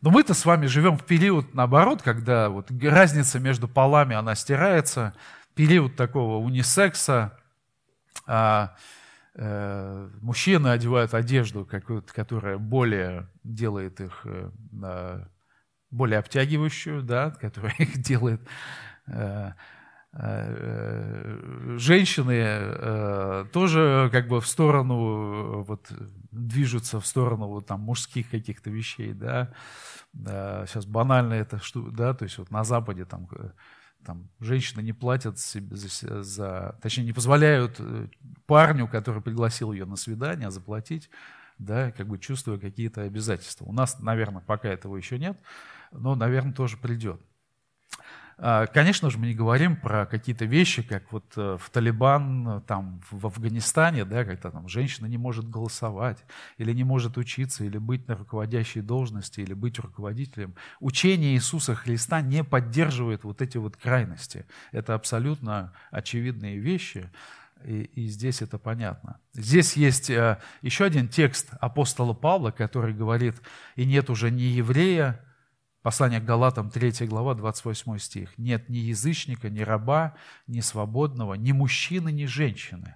Но 0.01 0.10
мы-то 0.10 0.34
с 0.34 0.44
вами 0.44 0.65
живем 0.65 0.98
в 0.98 1.06
период, 1.06 1.54
наоборот, 1.54 2.01
когда 2.01 2.50
вот 2.50 2.72
разница 2.82 3.39
между 3.39 3.68
полами, 3.68 4.15
она 4.15 4.34
стирается, 4.34 5.13
период 5.54 5.96
такого 5.96 6.44
унисекса, 6.44 7.38
а, 8.25 8.75
э, 9.36 10.10
мужчины 10.20 10.70
одевают 10.70 11.13
одежду, 11.13 11.63
которая 12.12 12.58
более 12.58 13.30
делает 13.44 14.01
их 14.01 14.25
э, 14.25 15.25
более 15.92 16.18
обтягивающую, 16.18 17.04
да, 17.04 17.30
которая 17.30 17.75
их 17.77 18.01
делает 18.01 18.42
э, 19.06 19.51
женщины 21.78 22.40
э, 22.40 23.46
тоже 23.52 24.10
как 24.14 24.30
бы 24.30 24.40
в 24.40 24.48
сторону 24.48 25.64
вот 25.64 25.92
движутся 26.32 27.02
в 27.02 27.06
сторону 27.06 27.48
вот 27.48 27.66
там 27.66 27.82
мужских 27.82 28.30
каких-то 28.30 28.70
вещей, 28.70 29.14
да. 29.14 29.54
Сейчас 30.14 30.86
банально 30.86 31.34
это 31.34 31.60
что, 31.60 31.92
да, 31.92 32.14
то 32.14 32.24
есть 32.24 32.38
вот 32.38 32.50
на 32.50 32.64
Западе 32.64 33.04
там 33.04 33.28
э, 33.34 33.50
там 34.06 34.30
женщины 34.40 34.82
не 34.82 34.94
платят 34.94 35.38
себе 35.38 35.76
за, 35.76 36.24
за, 36.24 36.80
точнее 36.82 37.06
не 37.06 37.14
позволяют 37.14 37.82
парню, 38.46 38.88
который 38.88 39.22
пригласил 39.22 39.74
ее 39.74 39.84
на 39.84 39.98
свидание, 39.98 40.50
заплатить, 40.52 41.10
да, 41.58 41.92
как 41.92 42.08
бы 42.08 42.20
чувствуя 42.20 42.58
какие-то 42.58 43.02
обязательства. 43.02 43.66
У 43.66 43.74
нас, 43.74 44.00
наверное, 44.00 44.42
пока 44.42 44.70
этого 44.70 44.96
еще 44.96 45.20
нет, 45.20 45.38
но, 45.92 46.16
наверное, 46.16 46.54
тоже 46.54 46.78
придет. 46.78 47.20
А, 48.38 48.68
конечно 48.68 49.10
же, 49.10 49.18
мы 49.18 49.27
не 49.27 49.34
говорим 49.34 49.77
про 49.77 50.06
какие-то 50.06 50.44
вещи, 50.46 50.84
как 50.84 51.12
вот 51.13 51.25
э, 51.38 51.58
в 51.60 51.70
Талибан, 51.70 52.48
э, 52.48 52.62
там, 52.68 53.01
в 53.10 53.25
Афганистане, 53.25 54.04
да, 54.04 54.25
когда 54.25 54.51
там 54.51 54.68
женщина 54.68 55.06
не 55.06 55.18
может 55.18 55.50
голосовать, 55.50 56.25
или 56.58 56.74
не 56.74 56.84
может 56.84 57.18
учиться, 57.18 57.63
или 57.63 57.77
быть 57.77 58.08
на 58.10 58.15
руководящей 58.15 58.82
должности, 58.82 59.39
или 59.39 59.54
быть 59.54 59.80
руководителем. 59.80 60.54
Учение 60.82 61.34
Иисуса 61.36 61.75
Христа 61.75 62.20
не 62.22 62.44
поддерживает 62.44 63.24
вот 63.24 63.42
эти 63.42 63.58
вот 63.58 63.77
крайности. 63.77 64.46
Это 64.74 64.96
абсолютно 64.96 65.72
очевидные 65.92 66.58
вещи, 66.58 67.10
и, 67.63 67.84
и 67.96 68.08
здесь 68.08 68.42
это 68.42 68.60
понятно. 68.60 69.20
Здесь 69.34 69.77
есть 69.77 70.10
э, 70.10 70.39
еще 70.62 70.84
один 70.84 71.08
текст 71.08 71.51
апостола 71.62 72.13
Павла, 72.13 72.51
который 72.51 72.94
говорит, 72.94 73.36
«И 73.77 73.86
нет 73.86 74.10
уже 74.10 74.30
ни 74.30 74.42
еврея, 74.42 75.22
Послание 75.86 76.20
к 76.20 76.25
Галатам, 76.25 76.72
3 76.72 77.06
глава, 77.06 77.36
28 77.36 78.00
стих. 78.00 78.36
«Нет 78.39 78.70
ни 78.70 78.80
язычника, 78.80 79.51
ни 79.51 79.60
раба, 79.60 80.15
ни 80.48 80.60
свободного, 80.62 81.36
ни 81.36 81.51
мужчины, 81.51 82.12
ни 82.12 82.25
женщины». 82.25 82.96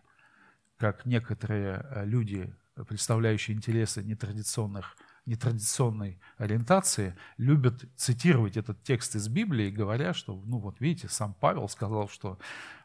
Как 0.76 1.06
некоторые 1.06 1.86
э, 1.88 2.06
люди, 2.06 2.52
представляющие 2.88 3.56
интересы 3.56 4.02
нетрадиционных, 4.02 4.98
нетрадиционной 5.28 6.20
ориентации, 6.40 7.16
любят 7.38 7.86
цитировать 7.96 8.58
этот 8.58 8.82
текст 8.82 9.16
из 9.16 9.28
Библии, 9.28 9.70
говоря, 9.70 10.16
что, 10.16 10.42
ну 10.48 10.58
вот 10.58 10.80
видите, 10.80 11.10
сам 11.10 11.36
Павел 11.36 11.70
сказал, 11.70 12.10
что 12.10 12.40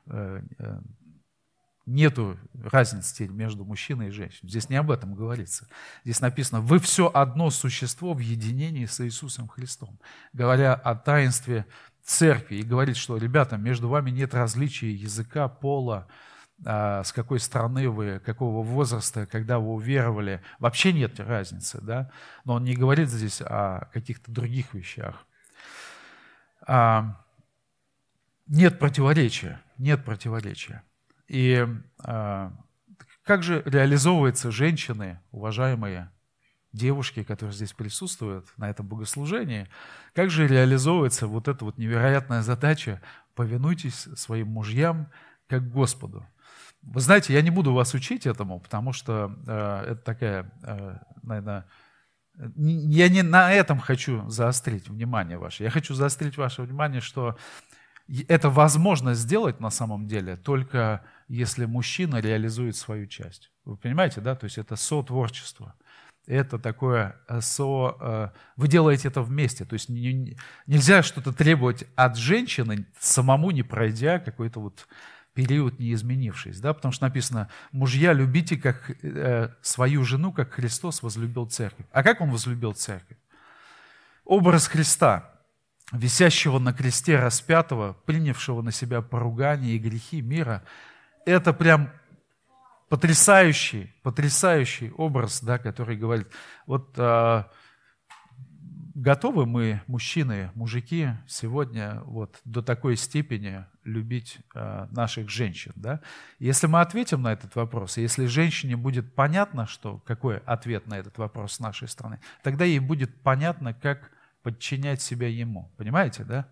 э, 0.04 0.42
э, 0.58 0.80
Нету 1.86 2.38
разницы 2.54 3.28
между 3.28 3.64
мужчиной 3.64 4.08
и 4.08 4.10
женщиной. 4.10 4.48
Здесь 4.48 4.70
не 4.70 4.76
об 4.76 4.90
этом 4.90 5.14
говорится. 5.14 5.68
Здесь 6.02 6.20
написано, 6.20 6.62
вы 6.62 6.78
все 6.78 7.10
одно 7.12 7.50
существо 7.50 8.14
в 8.14 8.20
единении 8.20 8.86
с 8.86 9.04
Иисусом 9.04 9.48
Христом. 9.48 10.00
Говоря 10.32 10.72
о 10.74 10.94
таинстве 10.94 11.66
церкви 12.02 12.56
и 12.56 12.62
говорит, 12.62 12.96
что, 12.96 13.18
ребята, 13.18 13.58
между 13.58 13.88
вами 13.88 14.10
нет 14.10 14.32
различия 14.32 14.92
языка, 14.92 15.48
пола, 15.48 16.06
а, 16.64 17.02
с 17.02 17.12
какой 17.12 17.40
страны 17.40 17.90
вы, 17.90 18.18
какого 18.18 18.62
возраста, 18.62 19.26
когда 19.26 19.58
вы 19.58 19.72
уверовали. 19.72 20.40
Вообще 20.58 20.92
нет 20.92 21.18
разницы, 21.20 21.80
да? 21.82 22.10
Но 22.44 22.54
он 22.54 22.64
не 22.64 22.76
говорит 22.76 23.10
здесь 23.10 23.42
о 23.42 23.90
каких-то 23.92 24.30
других 24.30 24.72
вещах. 24.72 25.26
А, 26.66 27.20
нет 28.46 28.78
противоречия, 28.78 29.60
нет 29.76 30.04
противоречия. 30.04 30.82
И 31.28 31.66
э, 32.04 32.50
как 33.24 33.42
же 33.42 33.62
реализовываются 33.64 34.50
женщины, 34.50 35.20
уважаемые 35.30 36.10
девушки, 36.72 37.22
которые 37.22 37.54
здесь 37.54 37.72
присутствуют 37.72 38.46
на 38.56 38.68
этом 38.68 38.86
богослужении, 38.86 39.68
как 40.12 40.30
же 40.30 40.46
реализовывается 40.46 41.26
вот 41.26 41.48
эта 41.48 41.64
вот 41.64 41.78
невероятная 41.78 42.42
задача 42.42 43.00
«повинуйтесь 43.34 44.08
своим 44.16 44.48
мужьям, 44.48 45.10
как 45.48 45.70
Господу». 45.70 46.26
Вы 46.82 47.00
знаете, 47.00 47.32
я 47.32 47.40
не 47.40 47.50
буду 47.50 47.72
вас 47.72 47.94
учить 47.94 48.26
этому, 48.26 48.60
потому 48.60 48.92
что 48.92 49.34
э, 49.46 49.84
это 49.92 50.02
такая, 50.02 50.52
э, 50.62 50.98
наверное, 51.22 51.66
я 52.56 53.08
не 53.08 53.22
на 53.22 53.52
этом 53.52 53.78
хочу 53.78 54.28
заострить 54.28 54.88
внимание 54.88 55.38
ваше. 55.38 55.62
Я 55.62 55.70
хочу 55.70 55.94
заострить 55.94 56.36
ваше 56.36 56.62
внимание, 56.62 57.00
что 57.00 57.38
это 58.28 58.50
возможно 58.50 59.14
сделать 59.14 59.60
на 59.60 59.70
самом 59.70 60.06
деле 60.06 60.36
только 60.36 61.04
если 61.28 61.64
мужчина 61.64 62.16
реализует 62.16 62.76
свою 62.76 63.06
часть. 63.06 63.50
Вы 63.64 63.76
понимаете, 63.76 64.20
да? 64.20 64.34
То 64.34 64.44
есть 64.44 64.58
это 64.58 64.76
сотворчество. 64.76 65.74
Это 66.26 66.58
такое 66.58 67.16
э, 67.28 67.40
со... 67.40 67.96
Э, 68.00 68.28
вы 68.56 68.68
делаете 68.68 69.08
это 69.08 69.22
вместе. 69.22 69.64
То 69.64 69.74
есть 69.74 69.88
нельзя 69.88 71.02
что-то 71.02 71.32
требовать 71.32 71.84
от 71.96 72.16
женщины, 72.16 72.86
самому 72.98 73.50
не 73.50 73.62
пройдя 73.62 74.18
какой-то 74.18 74.60
вот 74.60 74.86
период 75.34 75.80
не 75.80 75.92
изменившись, 75.92 76.60
да, 76.60 76.72
потому 76.72 76.92
что 76.92 77.04
написано, 77.06 77.50
мужья, 77.72 78.12
любите 78.12 78.56
как 78.56 78.90
э, 79.02 79.50
свою 79.60 80.04
жену, 80.04 80.32
как 80.32 80.52
Христос 80.52 81.02
возлюбил 81.02 81.46
церковь. 81.46 81.86
А 81.90 82.02
как 82.02 82.20
он 82.20 82.30
возлюбил 82.30 82.72
церковь? 82.72 83.18
Образ 84.24 84.68
Христа, 84.68 85.33
висящего 85.92 86.58
на 86.58 86.72
кресте 86.72 87.18
распятого, 87.18 87.96
принявшего 88.06 88.62
на 88.62 88.72
себя 88.72 89.02
поругание 89.02 89.76
и 89.76 89.78
грехи 89.78 90.22
мира, 90.22 90.64
это 91.26 91.52
прям 91.52 91.90
потрясающий, 92.88 93.92
потрясающий 94.02 94.90
образ, 94.96 95.42
да, 95.42 95.58
который 95.58 95.96
говорит, 95.96 96.28
вот 96.66 96.94
а, 96.96 97.50
готовы 98.94 99.46
мы, 99.46 99.82
мужчины, 99.86 100.50
мужики, 100.54 101.08
сегодня 101.26 102.00
вот 102.04 102.40
до 102.44 102.62
такой 102.62 102.96
степени 102.96 103.64
любить 103.82 104.38
а, 104.54 104.88
наших 104.90 105.28
женщин, 105.28 105.72
да? 105.74 106.00
Если 106.38 106.66
мы 106.66 106.80
ответим 106.80 107.22
на 107.22 107.32
этот 107.32 107.56
вопрос, 107.56 107.96
если 107.96 108.26
женщине 108.26 108.76
будет 108.76 109.14
понятно, 109.14 109.66
что 109.66 109.98
какой 110.06 110.38
ответ 110.38 110.86
на 110.86 110.98
этот 110.98 111.18
вопрос 111.18 111.54
с 111.54 111.60
нашей 111.60 111.88
стороны, 111.88 112.20
тогда 112.42 112.64
ей 112.64 112.78
будет 112.78 113.22
понятно, 113.22 113.74
как 113.74 114.10
подчинять 114.44 115.02
себя 115.02 115.26
ему. 115.26 115.72
Понимаете, 115.76 116.22
да? 116.22 116.42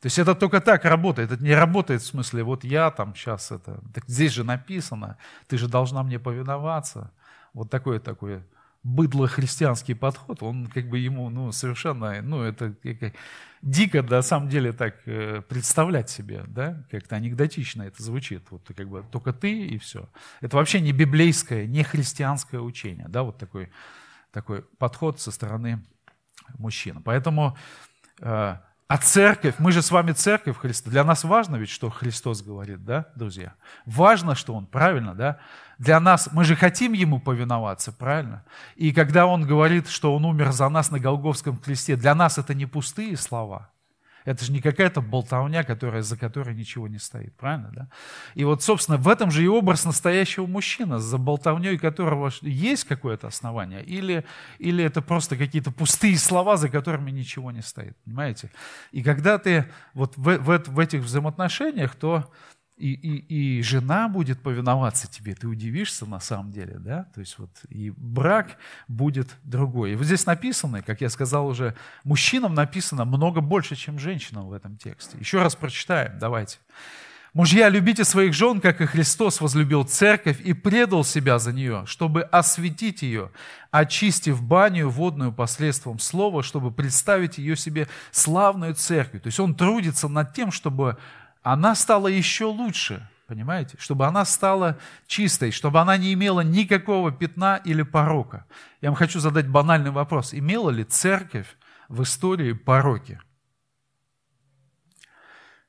То 0.00 0.06
есть 0.06 0.18
это 0.18 0.34
только 0.34 0.60
так 0.60 0.84
работает. 0.84 1.32
Это 1.32 1.44
не 1.44 1.54
работает 1.54 2.00
в 2.00 2.06
смысле, 2.06 2.44
вот 2.44 2.64
я 2.64 2.90
там 2.90 3.14
сейчас 3.14 3.50
это... 3.50 3.82
Так 3.92 4.04
здесь 4.06 4.32
же 4.32 4.44
написано, 4.44 5.18
ты 5.48 5.58
же 5.58 5.68
должна 5.68 6.02
мне 6.02 6.18
повиноваться. 6.18 7.12
Вот 7.52 7.68
такой 7.68 7.98
такой 7.98 8.42
быдло-христианский 8.82 9.94
подход, 9.94 10.42
он 10.42 10.68
как 10.68 10.88
бы 10.88 10.98
ему 10.98 11.28
ну, 11.28 11.52
совершенно, 11.52 12.22
ну 12.22 12.42
это 12.42 12.74
дико 13.60 14.02
на 14.02 14.22
самом 14.22 14.48
деле 14.48 14.72
так 14.72 14.96
э, 15.04 15.42
представлять 15.46 16.08
себе, 16.08 16.44
да, 16.46 16.82
как-то 16.90 17.16
анекдотично 17.16 17.82
это 17.82 18.02
звучит, 18.02 18.42
вот 18.50 18.62
как 18.74 18.88
бы 18.88 19.04
только 19.10 19.34
ты 19.34 19.66
и 19.66 19.76
все. 19.76 20.08
Это 20.40 20.56
вообще 20.56 20.80
не 20.80 20.92
библейское, 20.92 21.66
не 21.66 21.82
христианское 21.82 22.60
учение, 22.60 23.06
да, 23.08 23.22
вот 23.22 23.36
такой, 23.36 23.70
такой 24.32 24.62
подход 24.78 25.20
со 25.20 25.30
стороны 25.30 25.84
мужчина. 26.58 27.00
Поэтому, 27.02 27.56
э, 28.20 28.56
а 28.90 28.98
церковь, 28.98 29.54
мы 29.58 29.72
же 29.72 29.82
с 29.82 29.90
вами 29.90 30.12
церковь 30.12 30.56
Христа. 30.58 30.90
Для 30.90 31.04
нас 31.04 31.22
важно 31.24 31.56
ведь, 31.56 31.70
что 31.70 31.90
Христос 31.90 32.42
говорит, 32.42 32.84
да, 32.84 33.06
друзья? 33.14 33.54
Важно, 33.86 34.34
что 34.34 34.54
Он, 34.54 34.66
правильно, 34.66 35.14
да? 35.14 35.38
Для 35.78 36.00
нас, 36.00 36.28
мы 36.32 36.44
же 36.44 36.56
хотим 36.56 36.92
Ему 36.92 37.20
повиноваться, 37.20 37.92
правильно? 37.92 38.44
И 38.74 38.92
когда 38.92 39.26
Он 39.26 39.46
говорит, 39.46 39.88
что 39.88 40.14
Он 40.14 40.24
умер 40.24 40.52
за 40.52 40.68
нас 40.68 40.90
на 40.90 40.98
Голговском 40.98 41.56
кресте, 41.56 41.96
для 41.96 42.14
нас 42.14 42.36
это 42.36 42.52
не 42.52 42.66
пустые 42.66 43.16
слова. 43.16 43.70
Это 44.24 44.44
же 44.44 44.52
не 44.52 44.60
какая-то 44.60 45.00
болтовня, 45.00 45.64
которая, 45.64 46.02
за 46.02 46.16
которой 46.16 46.54
ничего 46.54 46.88
не 46.88 46.98
стоит, 46.98 47.34
правильно? 47.36 47.70
Да? 47.74 47.88
И 48.34 48.44
вот, 48.44 48.62
собственно, 48.62 48.98
в 48.98 49.08
этом 49.08 49.30
же 49.30 49.42
и 49.42 49.48
образ 49.48 49.84
настоящего 49.84 50.46
мужчины, 50.46 50.98
за 50.98 51.18
болтовней 51.18 51.78
которого 51.78 52.30
есть 52.42 52.84
какое-то 52.84 53.28
основание, 53.28 53.82
или, 53.84 54.24
или 54.58 54.84
это 54.84 55.02
просто 55.02 55.36
какие-то 55.36 55.70
пустые 55.70 56.18
слова, 56.18 56.56
за 56.56 56.68
которыми 56.68 57.10
ничего 57.10 57.50
не 57.50 57.62
стоит, 57.62 57.96
понимаете? 58.04 58.50
И 58.92 59.02
когда 59.02 59.38
ты 59.38 59.66
вот 59.94 60.16
в, 60.16 60.38
в, 60.38 60.68
в 60.68 60.78
этих 60.78 61.00
взаимоотношениях, 61.00 61.94
то 61.94 62.30
и, 62.80 62.94
и, 62.94 63.58
и 63.58 63.62
жена 63.62 64.08
будет 64.08 64.40
повиноваться 64.40 65.06
тебе, 65.06 65.34
ты 65.34 65.46
удивишься 65.46 66.06
на 66.06 66.18
самом 66.18 66.50
деле, 66.50 66.78
да? 66.78 67.04
То 67.14 67.20
есть 67.20 67.38
вот 67.38 67.50
и 67.68 67.90
брак 67.90 68.56
будет 68.88 69.28
другой. 69.44 69.92
И 69.92 69.94
вот 69.96 70.06
здесь 70.06 70.24
написано, 70.24 70.82
как 70.82 71.02
я 71.02 71.10
сказал 71.10 71.46
уже, 71.46 71.76
мужчинам 72.04 72.54
написано 72.54 73.04
много 73.04 73.40
больше, 73.40 73.76
чем 73.76 73.98
женщинам 73.98 74.48
в 74.48 74.52
этом 74.52 74.76
тексте. 74.76 75.18
Еще 75.18 75.42
раз 75.42 75.54
прочитаем, 75.54 76.18
давайте. 76.18 76.58
Мужья, 77.32 77.68
любите 77.68 78.04
своих 78.04 78.34
жен, 78.34 78.60
как 78.60 78.80
и 78.80 78.86
Христос 78.86 79.40
возлюбил 79.40 79.84
церковь 79.84 80.40
и 80.40 80.52
предал 80.52 81.04
себя 81.04 81.38
за 81.38 81.52
нее, 81.52 81.84
чтобы 81.86 82.22
осветить 82.22 83.02
ее, 83.02 83.30
очистив 83.70 84.42
баню 84.42 84.88
водную 84.88 85.32
посредством 85.32 86.00
слова, 86.00 86.42
чтобы 86.42 86.72
представить 86.72 87.38
ее 87.38 87.54
себе 87.54 87.86
славную 88.10 88.74
церковь. 88.74 89.22
То 89.22 89.28
есть 89.28 89.38
он 89.38 89.54
трудится 89.54 90.08
над 90.08 90.34
тем, 90.34 90.50
чтобы 90.50 90.98
она 91.42 91.74
стала 91.74 92.08
еще 92.08 92.46
лучше, 92.46 93.08
понимаете? 93.26 93.76
Чтобы 93.78 94.06
она 94.06 94.24
стала 94.24 94.78
чистой, 95.06 95.50
чтобы 95.50 95.80
она 95.80 95.96
не 95.96 96.12
имела 96.12 96.40
никакого 96.40 97.12
пятна 97.12 97.60
или 97.64 97.82
порока. 97.82 98.46
Я 98.80 98.90
вам 98.90 98.96
хочу 98.96 99.20
задать 99.20 99.48
банальный 99.48 99.90
вопрос. 99.90 100.34
Имела 100.34 100.70
ли 100.70 100.84
церковь 100.84 101.56
в 101.88 102.02
истории 102.02 102.52
пороки? 102.52 103.20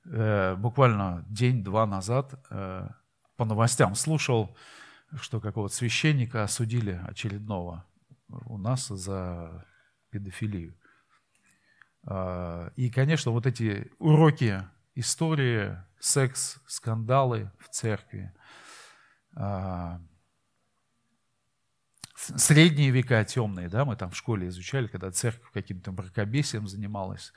Э, 0.05 0.55
буквально 0.55 1.25
день-два 1.29 1.85
назад 1.85 2.33
э, 2.49 2.89
по 3.37 3.45
новостям 3.45 3.95
слушал, 3.95 4.57
что 5.19 5.39
какого-то 5.39 5.73
священника 5.73 6.43
осудили 6.43 6.99
очередного 7.07 7.85
у 8.27 8.57
нас 8.57 8.87
за 8.87 9.65
педофилию. 10.09 10.75
Э, 12.07 12.71
и, 12.75 12.89
конечно, 12.89 13.31
вот 13.31 13.45
эти 13.45 13.91
уроки 13.99 14.63
истории, 14.95 15.77
секс, 15.99 16.59
скандалы 16.67 17.51
в 17.59 17.69
церкви. 17.69 18.33
А, 19.35 20.01
средние 22.15 22.91
века 22.91 23.23
темные, 23.23 23.69
да, 23.69 23.85
мы 23.85 23.95
там 23.95 24.11
в 24.11 24.17
школе 24.17 24.47
изучали, 24.47 24.87
когда 24.87 25.11
церковь 25.11 25.51
каким-то 25.51 25.91
мракобесием 25.91 26.67
занималась. 26.67 27.33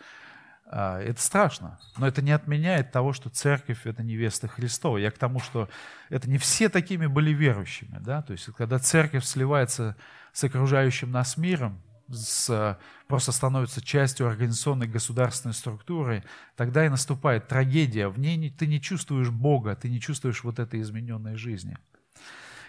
А, 0.67 1.01
это 1.01 1.21
страшно, 1.21 1.79
но 1.97 2.07
это 2.07 2.23
не 2.23 2.33
отменяет 2.33 2.91
того, 2.91 3.13
что 3.13 3.31
церковь– 3.31 3.81
это 3.87 4.03
невеста 4.03 4.49
Христова. 4.49 4.97
Я 4.99 5.11
к 5.11 5.19
тому, 5.19 5.41
что 5.41 5.69
это 6.09 6.29
не 6.29 6.39
все 6.39 6.69
такими 6.69 7.07
были 7.07 7.31
верующими. 7.31 7.99
Да? 8.01 8.23
То 8.23 8.33
есть, 8.33 8.47
когда 8.57 8.79
церковь 8.79 9.25
сливается 9.25 9.97
с 10.33 10.43
окружающим 10.43 11.11
нас 11.11 11.37
миром, 11.37 11.83
с, 12.09 12.79
просто 13.07 13.33
становится 13.33 13.81
частью 13.81 14.29
организационной 14.29 14.87
государственной 14.87 15.55
структуры, 15.55 16.25
тогда 16.57 16.87
и 16.87 16.89
наступает 16.89 17.49
трагедия. 17.49 18.09
В 18.09 18.19
ней 18.19 18.51
ты 18.51 18.67
не 18.67 18.81
чувствуешь 18.81 19.31
Бога, 19.31 19.77
ты 19.77 19.89
не 19.89 20.01
чувствуешь 20.01 20.45
вот 20.45 20.59
этой 20.59 20.81
измененной 20.81 21.37
жизни. 21.37 21.77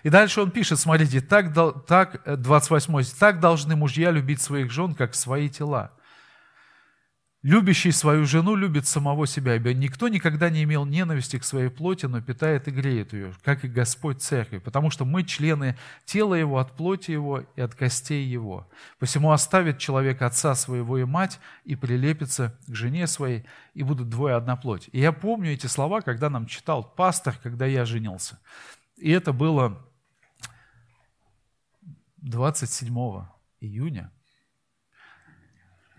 И 0.03 0.09
дальше 0.09 0.41
он 0.41 0.51
пишет, 0.51 0.79
смотрите, 0.79 1.19
так, 1.19 1.53
так 1.87 2.41
28 2.41 3.03
так 3.19 3.39
должны 3.39 3.75
мужья 3.75 4.11
любить 4.11 4.39
своих 4.41 4.71
жен, 4.71 4.93
как 4.93 5.15
свои 5.15 5.49
тела. 5.49 5.93
Любящий 7.45 7.91
свою 7.91 8.25
жену 8.25 8.55
любит 8.55 8.87
самого 8.87 9.27
себя, 9.27 9.55
ибо 9.55 9.71
никто 9.71 10.07
никогда 10.07 10.49
не 10.49 10.63
имел 10.63 10.83
ненависти 10.83 11.37
к 11.37 11.43
своей 11.43 11.69
плоти, 11.69 12.07
но 12.07 12.19
питает 12.19 12.67
и 12.67 12.71
греет 12.71 13.13
ее, 13.13 13.35
как 13.43 13.63
и 13.63 13.67
Господь 13.67 14.19
Церкви, 14.23 14.57
потому 14.57 14.89
что 14.89 15.05
мы 15.05 15.23
члены 15.23 15.77
тела 16.05 16.33
Его, 16.33 16.57
от 16.57 16.75
плоти 16.75 17.11
Его 17.11 17.43
и 17.55 17.61
от 17.61 17.75
костей 17.75 18.25
Его. 18.25 18.67
Посему 18.97 19.31
оставит 19.31 19.77
человек 19.77 20.23
отца 20.23 20.55
своего 20.55 20.97
и 20.97 21.03
мать, 21.03 21.39
и 21.65 21.75
прилепится 21.75 22.57
к 22.65 22.73
жене 22.73 23.05
своей, 23.05 23.45
и 23.75 23.83
будут 23.83 24.09
двое 24.09 24.33
одна 24.33 24.55
плоть. 24.55 24.89
И 24.91 24.99
я 24.99 25.11
помню 25.11 25.53
эти 25.53 25.67
слова, 25.67 26.01
когда 26.01 26.31
нам 26.31 26.47
читал 26.47 26.83
пастор, 26.83 27.37
когда 27.43 27.67
я 27.67 27.85
женился. 27.85 28.39
И 28.97 29.11
это 29.11 29.33
было 29.33 29.85
27 32.23 32.91
июня 33.61 34.11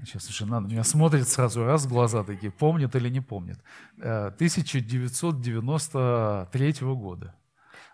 Сейчас 0.05 0.29
жена 0.29 0.61
на 0.61 0.67
меня 0.67 0.85
смотрит 0.85 1.27
сразу, 1.29 1.65
раз 1.65 1.87
в 1.87 1.89
глаза 1.89 2.23
такие, 2.23 2.53
помнит 2.53 2.95
или 2.95 3.09
не 3.09 3.21
помнит. 3.21 3.59
1993 3.99 6.69
э, 6.69 6.73
года. 6.95 7.35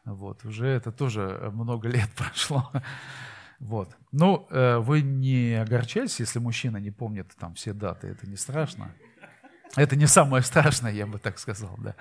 Вот, 0.05 0.45
уже 0.45 0.67
это 0.67 0.91
тоже 0.91 1.51
много 1.53 1.89
лет 1.89 2.11
прошло. 2.17 2.73
Вот. 3.61 3.97
Ну, 4.11 4.49
э, 4.51 4.79
вы 4.79 5.03
не 5.03 5.55
огорчайтесь, 5.55 6.19
если 6.21 6.41
мужчина 6.41 6.79
не 6.79 6.91
помнит 6.91 7.31
там 7.39 7.55
все 7.55 7.73
даты, 7.73 8.09
это 8.09 8.27
не 8.27 8.37
страшно. 8.37 8.91
Это 9.77 9.97
не 9.97 10.07
самое 10.07 10.43
страшное, 10.43 10.93
я 10.93 11.07
бы 11.07 11.19
так 11.19 11.39
сказал, 11.39 11.75
да. 11.79 11.95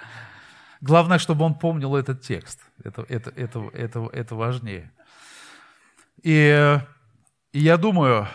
Главное, 0.81 1.19
чтобы 1.19 1.45
он 1.45 1.53
помнил 1.53 1.95
этот 1.95 2.21
текст. 2.21 2.59
Это, 2.83 3.05
это, 3.07 3.31
это, 3.35 3.69
это, 3.73 4.09
это 4.11 4.35
важнее. 4.35 4.91
И, 6.23 6.79
и 7.53 7.59
я 7.59 7.77
думаю, 7.77 8.27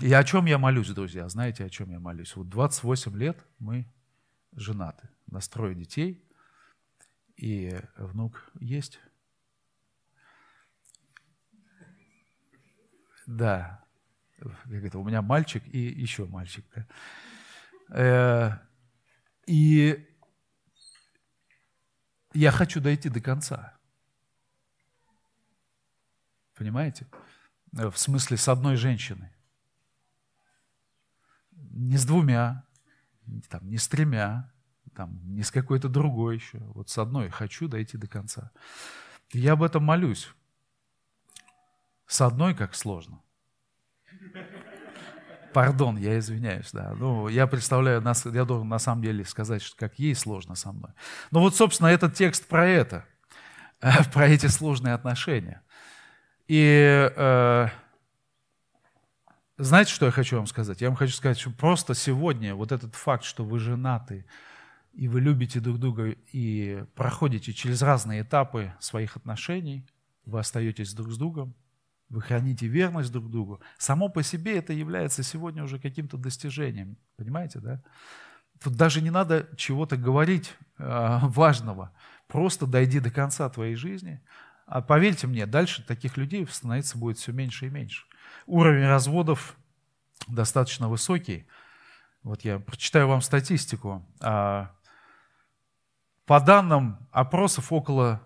и 0.00 0.12
о 0.12 0.24
чем 0.24 0.46
я 0.46 0.58
молюсь, 0.58 0.88
друзья? 0.90 1.28
Знаете, 1.28 1.64
о 1.64 1.70
чем 1.70 1.90
я 1.90 2.00
молюсь? 2.00 2.34
Вот 2.36 2.48
28 2.48 3.16
лет 3.16 3.44
мы 3.58 3.86
женаты, 4.52 5.08
на 5.26 5.40
трое 5.40 5.74
детей, 5.74 6.24
и 7.36 7.80
внук 7.96 8.50
есть. 8.58 9.00
Да. 13.26 13.84
Я 14.66 14.78
говорю, 14.78 15.00
у 15.00 15.04
меня 15.04 15.22
мальчик 15.22 15.62
и 15.66 15.78
еще 15.78 16.26
мальчик. 16.26 16.64
Да? 16.74 16.86
Э, 17.90 18.58
и 19.46 20.06
я 22.32 22.50
хочу 22.50 22.80
дойти 22.80 23.08
до 23.08 23.20
конца. 23.20 23.78
Понимаете? 26.54 27.06
В 27.72 27.96
смысле, 27.96 28.36
с 28.36 28.48
одной 28.48 28.76
женщиной 28.76 29.30
не 31.70 31.96
с 31.96 32.04
двумя, 32.04 32.64
там, 33.48 33.68
не 33.68 33.78
с 33.78 33.88
тремя, 33.88 34.50
там, 34.94 35.20
не 35.24 35.42
с 35.42 35.50
какой-то 35.50 35.88
другой 35.88 36.36
еще. 36.36 36.58
Вот 36.74 36.90
с 36.90 36.98
одной 36.98 37.30
хочу 37.30 37.68
дойти 37.68 37.96
до 37.96 38.06
конца. 38.06 38.50
Я 39.32 39.52
об 39.52 39.62
этом 39.62 39.84
молюсь. 39.84 40.28
С 42.06 42.20
одной 42.20 42.54
как 42.54 42.74
сложно. 42.74 43.22
Пардон, 45.52 45.96
я 45.96 46.18
извиняюсь, 46.18 46.70
да. 46.72 46.94
Ну, 46.94 47.28
я 47.28 47.46
представляю, 47.46 48.02
я 48.32 48.44
должен 48.44 48.68
на 48.68 48.78
самом 48.78 49.02
деле 49.02 49.24
сказать, 49.24 49.62
что 49.62 49.76
как 49.76 49.98
ей 49.98 50.14
сложно 50.14 50.54
со 50.54 50.72
мной. 50.72 50.92
Но 51.30 51.40
вот, 51.40 51.56
собственно, 51.56 51.88
этот 51.88 52.14
текст 52.14 52.46
про 52.46 52.66
это, 52.66 53.04
про 54.12 54.28
эти 54.28 54.46
сложные 54.46 54.94
отношения. 54.94 55.62
И 56.46 57.10
э, 57.16 57.68
знаете, 59.62 59.92
что 59.92 60.06
я 60.06 60.12
хочу 60.12 60.36
вам 60.36 60.46
сказать? 60.46 60.80
Я 60.80 60.88
вам 60.88 60.96
хочу 60.96 61.12
сказать, 61.12 61.38
что 61.38 61.50
просто 61.50 61.94
сегодня 61.94 62.54
вот 62.54 62.72
этот 62.72 62.94
факт, 62.94 63.24
что 63.24 63.44
вы 63.44 63.58
женаты, 63.58 64.24
и 64.92 65.06
вы 65.06 65.20
любите 65.20 65.60
друг 65.60 65.78
друга, 65.78 66.14
и 66.32 66.84
проходите 66.94 67.52
через 67.52 67.82
разные 67.82 68.22
этапы 68.22 68.72
своих 68.80 69.16
отношений, 69.16 69.86
вы 70.24 70.40
остаетесь 70.40 70.94
друг 70.94 71.12
с 71.12 71.18
другом, 71.18 71.54
вы 72.08 72.22
храните 72.22 72.66
верность 72.66 73.12
друг 73.12 73.30
другу, 73.30 73.60
само 73.78 74.08
по 74.08 74.22
себе 74.22 74.56
это 74.56 74.72
является 74.72 75.22
сегодня 75.22 75.62
уже 75.62 75.78
каким-то 75.78 76.16
достижением. 76.16 76.96
Понимаете, 77.16 77.60
да? 77.60 77.82
Тут 78.62 78.74
даже 78.74 79.00
не 79.00 79.10
надо 79.10 79.48
чего-то 79.56 79.96
говорить 79.96 80.54
э, 80.78 81.18
важного. 81.22 81.92
Просто 82.26 82.66
дойди 82.66 82.98
до 82.98 83.10
конца 83.10 83.48
твоей 83.48 83.74
жизни. 83.74 84.20
А 84.66 84.82
поверьте 84.82 85.26
мне, 85.26 85.46
дальше 85.46 85.84
таких 85.86 86.16
людей 86.16 86.46
становится 86.46 86.98
будет 86.98 87.18
все 87.18 87.32
меньше 87.32 87.66
и 87.66 87.70
меньше 87.70 88.09
уровень 88.50 88.86
разводов 88.86 89.56
достаточно 90.26 90.88
высокий. 90.88 91.46
Вот 92.22 92.42
я 92.42 92.58
прочитаю 92.58 93.08
вам 93.08 93.22
статистику. 93.22 94.04
А, 94.20 94.70
по 96.26 96.40
данным 96.40 96.98
опросов, 97.10 97.72
около 97.72 98.20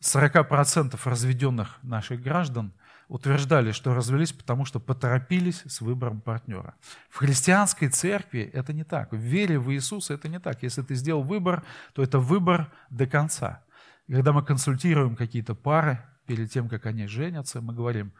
40% 0.00 0.98
разведенных 1.04 1.78
наших 1.82 2.22
граждан 2.22 2.72
утверждали, 3.08 3.72
что 3.72 3.94
развелись, 3.94 4.32
потому 4.32 4.64
что 4.64 4.80
поторопились 4.80 5.62
с 5.66 5.80
выбором 5.80 6.20
партнера. 6.20 6.74
В 7.08 7.18
христианской 7.18 7.88
церкви 7.88 8.50
это 8.52 8.72
не 8.72 8.84
так. 8.84 9.12
В 9.12 9.16
вере 9.16 9.58
в 9.58 9.72
Иисуса 9.72 10.14
это 10.14 10.28
не 10.28 10.40
так. 10.40 10.62
Если 10.62 10.82
ты 10.82 10.94
сделал 10.94 11.22
выбор, 11.22 11.64
то 11.92 12.02
это 12.02 12.18
выбор 12.18 12.72
до 12.90 13.06
конца. 13.06 13.62
Когда 14.08 14.32
мы 14.32 14.44
консультируем 14.44 15.16
какие-то 15.16 15.54
пары 15.54 16.00
перед 16.26 16.50
тем, 16.50 16.68
как 16.68 16.86
они 16.86 17.06
женятся, 17.06 17.60
мы 17.60 17.74
говорим, 17.74 18.12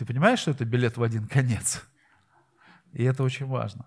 ты 0.00 0.06
понимаешь, 0.06 0.38
что 0.38 0.52
это 0.52 0.64
билет 0.64 0.96
в 0.96 1.02
один 1.02 1.26
конец? 1.28 1.84
И 2.94 3.04
это 3.04 3.22
очень 3.22 3.46
важно. 3.46 3.84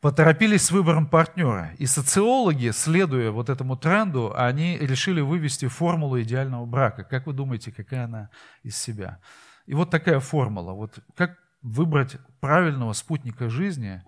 поторопились 0.00 0.62
с 0.62 0.70
выбором 0.70 1.06
партнера. 1.06 1.74
И 1.76 1.84
социологи, 1.84 2.70
следуя 2.70 3.30
вот 3.30 3.50
этому 3.50 3.76
тренду, 3.76 4.32
они 4.34 4.78
решили 4.78 5.20
вывести 5.20 5.68
формулу 5.68 6.18
идеального 6.22 6.64
брака. 6.64 7.04
Как 7.04 7.26
вы 7.26 7.34
думаете, 7.34 7.70
какая 7.70 8.04
она 8.04 8.30
из 8.62 8.78
себя? 8.78 9.20
И 9.66 9.74
вот 9.74 9.90
такая 9.90 10.20
формула. 10.20 10.72
Вот 10.72 11.00
как 11.14 11.36
выбрать 11.60 12.16
правильного 12.40 12.94
спутника 12.94 13.50
жизни, 13.50 14.02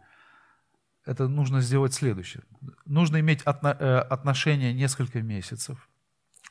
это 1.04 1.28
нужно 1.28 1.60
сделать 1.60 1.92
следующее. 1.92 2.42
Нужно 2.86 3.20
иметь 3.20 3.42
э, 3.44 3.48
отношения 4.08 4.72
несколько 4.72 5.20
месяцев. 5.20 5.90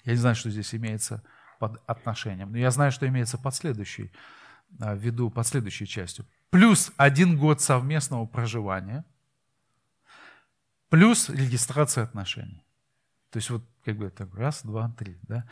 Я 0.03 0.11
не 0.11 0.19
знаю, 0.19 0.35
что 0.35 0.51
здесь 0.51 0.75
имеется 0.75 1.23
под 1.59 1.81
отношением, 1.87 2.51
но 2.51 2.59
я 2.59 2.69
знаю, 2.69 2.91
что 2.91 3.07
имеется 3.07 3.39
под 3.39 3.55
следующей, 3.55 4.11
э, 4.79 4.97
ввиду 4.97 5.29
под 5.29 5.47
следующей 5.47 5.87
частью. 5.87 6.25
Плюс 6.49 6.91
один 6.97 7.37
год 7.37 7.61
совместного 7.61 8.25
проживания, 8.25 9.05
плюс 10.89 11.29
регистрация 11.29 12.03
отношений. 12.03 12.63
То 13.31 13.37
есть 13.37 13.49
вот 13.49 13.63
как 13.85 13.97
бы 13.97 14.09
так, 14.09 14.33
раз, 14.35 14.61
два, 14.63 14.93
три. 14.97 15.17
Да? 15.23 15.45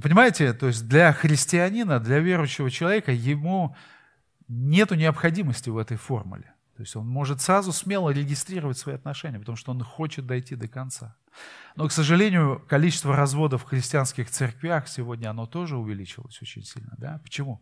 Понимаете, 0.00 0.52
то 0.52 0.68
есть 0.68 0.88
для 0.88 1.12
христианина, 1.12 2.00
для 2.00 2.20
верующего 2.20 2.70
человека, 2.70 3.12
ему 3.12 3.76
нет 4.48 4.90
необходимости 4.92 5.70
в 5.70 5.78
этой 5.78 5.96
формуле. 5.96 6.54
То 6.76 6.82
есть 6.82 6.96
он 6.96 7.06
может 7.06 7.40
сразу 7.40 7.72
смело 7.72 8.10
регистрировать 8.10 8.78
свои 8.78 8.96
отношения, 8.96 9.38
потому 9.38 9.56
что 9.56 9.70
он 9.70 9.82
хочет 9.82 10.26
дойти 10.26 10.56
до 10.56 10.66
конца. 10.66 11.16
Но, 11.76 11.86
к 11.88 11.92
сожалению, 11.92 12.64
количество 12.68 13.14
разводов 13.14 13.62
в 13.62 13.66
христианских 13.66 14.30
церквях 14.30 14.88
сегодня 14.88 15.30
оно 15.30 15.46
тоже 15.46 15.76
увеличилось 15.76 16.40
очень 16.42 16.64
сильно. 16.64 16.94
Да? 16.98 17.20
Почему? 17.22 17.60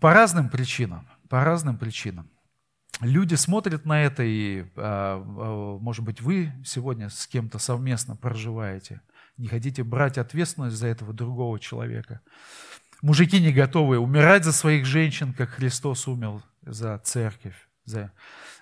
По 0.00 0.12
разным 0.12 0.48
причинам. 0.48 1.06
По 1.28 1.44
разным 1.44 1.78
причинам. 1.78 2.30
Люди 3.00 3.34
смотрят 3.34 3.84
на 3.84 4.02
это, 4.02 4.22
и, 4.22 4.64
а, 4.76 5.22
а, 5.22 5.78
может 5.78 6.04
быть, 6.04 6.20
вы 6.20 6.52
сегодня 6.64 7.10
с 7.10 7.26
кем-то 7.26 7.58
совместно 7.58 8.16
проживаете, 8.16 9.02
не 9.36 9.48
хотите 9.48 9.82
брать 9.82 10.16
ответственность 10.16 10.76
за 10.76 10.86
этого 10.86 11.12
другого 11.12 11.60
человека. 11.60 12.20
Мужики 13.02 13.38
не 13.38 13.52
готовы 13.52 13.98
умирать 13.98 14.44
за 14.44 14.52
своих 14.52 14.86
женщин, 14.86 15.34
как 15.34 15.50
Христос 15.50 16.08
умер 16.08 16.42
за 16.62 16.98
церковь. 16.98 17.68
За... 17.84 18.12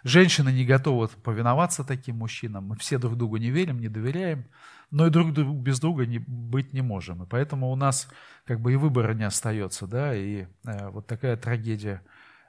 Женщины 0.03 0.51
не 0.51 0.65
готовы 0.65 1.07
повиноваться 1.09 1.85
таким 1.85 2.17
мужчинам. 2.17 2.67
Мы 2.67 2.77
все 2.77 2.99
друг 2.99 3.17
другу 3.17 3.37
не 3.37 3.51
верим, 3.51 3.81
не 3.81 3.89
доверяем, 3.89 4.47
но 4.95 5.09
и 5.09 5.11
друг 5.11 5.33
без 5.33 5.81
друга 5.81 6.07
не, 6.07 6.21
быть 6.21 6.73
не 6.73 6.81
можем. 6.81 7.25
И 7.25 7.27
поэтому 7.27 7.69
у 7.73 7.75
нас 7.75 8.09
как 8.45 8.61
бы 8.61 8.73
и 8.73 8.77
выбора 8.77 9.13
не 9.13 9.25
остается. 9.25 9.89
Да? 9.89 10.15
И 10.15 10.47
э, 10.65 10.89
вот 10.91 11.09
такая 11.09 11.37
трагедия 11.37 12.01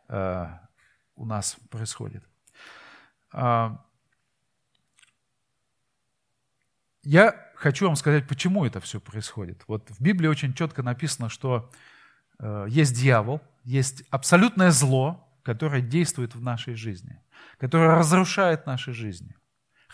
э, 0.10 0.48
у 1.16 1.26
нас 1.26 1.58
происходит. 1.72 2.24
А, 3.34 3.84
я 7.02 7.36
хочу 7.56 7.88
вам 7.88 7.96
сказать, 7.96 8.28
почему 8.28 8.64
это 8.64 8.80
все 8.80 9.00
происходит. 9.00 9.64
Вот 9.68 9.90
в 9.90 10.00
Библии 10.00 10.28
очень 10.28 10.54
четко 10.54 10.84
написано, 10.84 11.30
что 11.30 11.72
э, 12.38 12.68
есть 12.70 12.96
дьявол, 12.96 13.42
есть 13.64 14.04
абсолютное 14.12 14.70
зло, 14.70 15.28
которое 15.42 15.82
действует 15.82 16.36
в 16.36 16.44
нашей 16.44 16.76
жизни, 16.76 17.24
которое 17.58 17.96
разрушает 17.96 18.68
наши 18.68 18.94
жизни. 18.94 19.36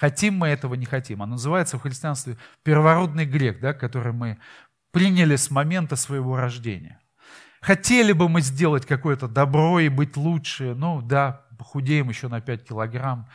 Хотим 0.01 0.39
мы 0.39 0.47
этого, 0.47 0.73
не 0.73 0.87
хотим. 0.87 1.21
Оно 1.21 1.33
называется 1.33 1.77
в 1.77 1.81
христианстве 1.83 2.35
первородный 2.63 3.23
грех, 3.23 3.59
да, 3.59 3.71
который 3.75 4.13
мы 4.13 4.39
приняли 4.91 5.35
с 5.35 5.51
момента 5.51 5.95
своего 5.95 6.37
рождения. 6.37 6.99
Хотели 7.61 8.11
бы 8.11 8.27
мы 8.27 8.41
сделать 8.41 8.87
какое-то 8.87 9.27
добро 9.27 9.79
и 9.79 9.89
быть 9.89 10.17
лучше, 10.17 10.73
ну 10.73 11.03
да, 11.03 11.45
похудеем 11.55 12.09
еще 12.09 12.29
на 12.29 12.41
5 12.41 12.67
килограмм, 12.67 13.29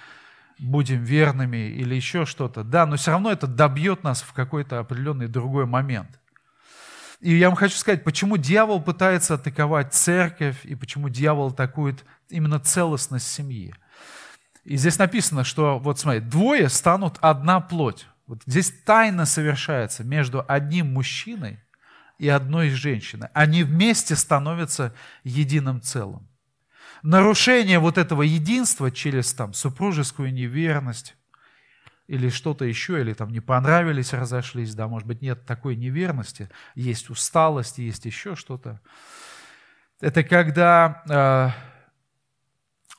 будем 0.59 1.05
верными 1.05 1.69
или 1.69 1.95
еще 1.95 2.27
что-то. 2.27 2.65
Да, 2.65 2.85
но 2.85 2.97
все 2.97 3.13
равно 3.13 3.31
это 3.31 3.47
добьет 3.47 4.03
нас 4.03 4.23
в 4.23 4.33
какой-то 4.33 4.81
определенный 4.81 5.29
другой 5.29 5.67
момент. 5.67 6.19
И 7.21 7.33
я 7.37 7.47
вам 7.49 7.55
хочу 7.55 7.77
сказать, 7.77 8.03
почему 8.03 8.39
дьявол 8.39 8.83
пытается 8.83 9.35
атаковать 9.35 9.95
церковь 9.95 10.65
и 10.65 10.75
почему 10.75 11.11
дьявол 11.11 11.51
атакует 11.51 12.05
именно 12.29 12.59
целостность 12.59 13.29
семьи. 13.29 13.73
И 14.67 14.77
здесь 14.77 14.99
написано, 14.99 15.45
что, 15.45 15.79
вот 15.79 15.99
смотри, 15.99 16.21
двое 16.21 16.69
станут 16.69 17.17
одна 17.21 17.61
плоть. 17.61 18.07
Вот 18.27 18.43
здесь 18.47 18.71
тайна 18.85 19.25
совершается 19.25 20.05
между 20.05 20.45
одним 20.47 20.93
мужчиной 20.93 21.61
и 22.19 22.29
одной 22.29 22.71
женщиной. 22.71 23.29
Они 23.33 23.63
вместе 23.63 24.17
становятся 24.17 24.95
единым 25.25 25.81
целым 25.81 26.29
нарушение 27.03 27.79
вот 27.79 27.99
этого 27.99 28.23
единства 28.23 28.91
через 28.91 29.33
там, 29.33 29.53
супружескую 29.55 30.33
неверность 30.33 31.17
или 32.09 32.29
что-то 32.29 32.65
еще, 32.65 33.01
или 33.01 33.15
там 33.15 33.31
не 33.31 33.41
понравились, 33.41 34.13
разошлись, 34.13 34.75
да, 34.75 34.89
может 34.89 35.09
быть, 35.09 35.23
нет 35.23 35.45
такой 35.45 35.77
неверности, 35.77 36.49
есть 36.75 37.11
усталость, 37.11 37.79
есть 37.79 38.05
еще 38.05 38.37
что-то. 38.37 38.81
Это 40.01 40.23
когда 40.23 41.03
э, 41.09 41.76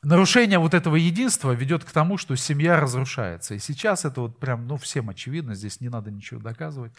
нарушение 0.08 0.58
вот 0.58 0.74
этого 0.74 0.96
единства 0.96 1.52
ведет 1.52 1.84
к 1.84 1.92
тому, 1.92 2.18
что 2.18 2.36
семья 2.36 2.80
разрушается. 2.80 3.56
И 3.56 3.60
сейчас 3.60 4.06
это 4.06 4.22
вот 4.22 4.40
прям, 4.40 4.66
ну, 4.66 4.78
всем 4.78 5.10
очевидно, 5.10 5.54
здесь 5.54 5.82
не 5.82 5.90
надо 5.90 6.12
ничего 6.12 6.40
доказывать. 6.40 6.94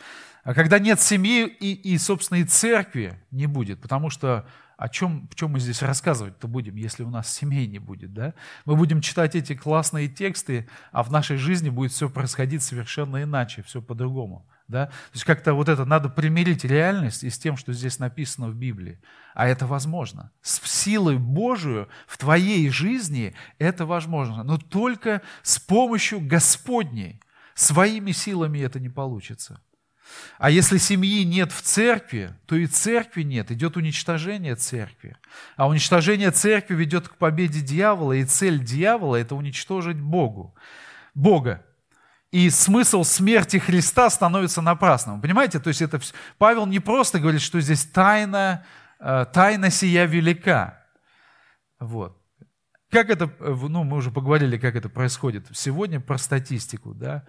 А 0.44 0.52
когда 0.52 0.78
нет 0.78 1.00
семьи 1.00 1.46
и, 1.46 1.72
и 1.72 1.96
собственно, 1.96 2.38
и 2.38 2.44
церкви 2.44 3.18
не 3.30 3.46
будет, 3.46 3.80
потому 3.80 4.10
что 4.10 4.46
о 4.78 4.88
чем, 4.88 5.28
о 5.30 5.34
чем 5.34 5.50
мы 5.50 5.60
здесь 5.60 5.82
рассказывать-то 5.82 6.46
будем, 6.46 6.76
если 6.76 7.02
у 7.02 7.10
нас 7.10 7.34
семей 7.34 7.66
не 7.66 7.80
будет, 7.80 8.14
да? 8.14 8.34
Мы 8.64 8.76
будем 8.76 9.00
читать 9.00 9.34
эти 9.34 9.54
классные 9.56 10.08
тексты, 10.08 10.68
а 10.92 11.02
в 11.02 11.10
нашей 11.10 11.36
жизни 11.36 11.68
будет 11.68 11.90
все 11.90 12.08
происходить 12.08 12.62
совершенно 12.62 13.24
иначе, 13.24 13.62
все 13.64 13.82
по-другому, 13.82 14.48
да? 14.68 14.86
То 14.86 15.14
есть 15.14 15.24
как-то 15.24 15.54
вот 15.54 15.68
это 15.68 15.84
надо 15.84 16.08
примирить 16.08 16.64
реальность 16.64 17.24
и 17.24 17.28
с 17.28 17.40
тем, 17.40 17.56
что 17.56 17.72
здесь 17.72 17.98
написано 17.98 18.50
в 18.50 18.54
Библии. 18.54 19.00
А 19.34 19.48
это 19.48 19.66
возможно. 19.66 20.30
С 20.42 20.60
силой 20.64 21.18
Божию 21.18 21.88
в 22.06 22.16
твоей 22.16 22.70
жизни 22.70 23.34
это 23.58 23.84
возможно, 23.84 24.44
но 24.44 24.58
только 24.58 25.22
с 25.42 25.58
помощью 25.58 26.20
Господней. 26.20 27.20
Своими 27.56 28.12
силами 28.12 28.60
это 28.60 28.78
не 28.78 28.88
получится. 28.88 29.60
А 30.38 30.50
если 30.50 30.78
семьи 30.78 31.24
нет 31.24 31.52
в 31.52 31.62
церкви, 31.62 32.34
то 32.46 32.54
и 32.56 32.66
церкви 32.66 33.22
нет, 33.22 33.50
идет 33.50 33.76
уничтожение 33.76 34.54
церкви. 34.54 35.16
А 35.56 35.68
уничтожение 35.68 36.30
церкви 36.30 36.74
ведет 36.74 37.08
к 37.08 37.16
победе 37.16 37.60
дьявола, 37.60 38.12
и 38.12 38.24
цель 38.24 38.62
дьявола– 38.62 39.16
это 39.16 39.34
уничтожить 39.34 40.00
Богу. 40.00 40.54
Бога. 41.14 41.64
И 42.30 42.50
смысл 42.50 43.04
смерти 43.04 43.56
Христа 43.56 44.10
становится 44.10 44.60
напрасным. 44.60 45.20
Понимаете? 45.20 45.58
То 45.58 45.68
есть 45.68 45.82
это 45.82 46.00
Павел 46.36 46.66
не 46.66 46.78
просто 46.78 47.18
говорит, 47.18 47.40
что 47.40 47.60
здесь 47.60 47.84
тайна, 47.84 48.64
э, 49.00 49.26
тайна 49.32 49.70
сия 49.70 50.04
велика. 50.04 50.84
Вот. 51.80 52.16
Как 52.90 53.10
это, 53.10 53.30
ну, 53.38 53.84
мы 53.84 53.96
уже 53.96 54.10
поговорили, 54.10 54.56
как 54.58 54.76
это 54.76 54.88
происходит 54.88 55.46
сегодня, 55.52 56.00
про 56.00 56.18
статистику, 56.18 56.94
да. 56.94 57.24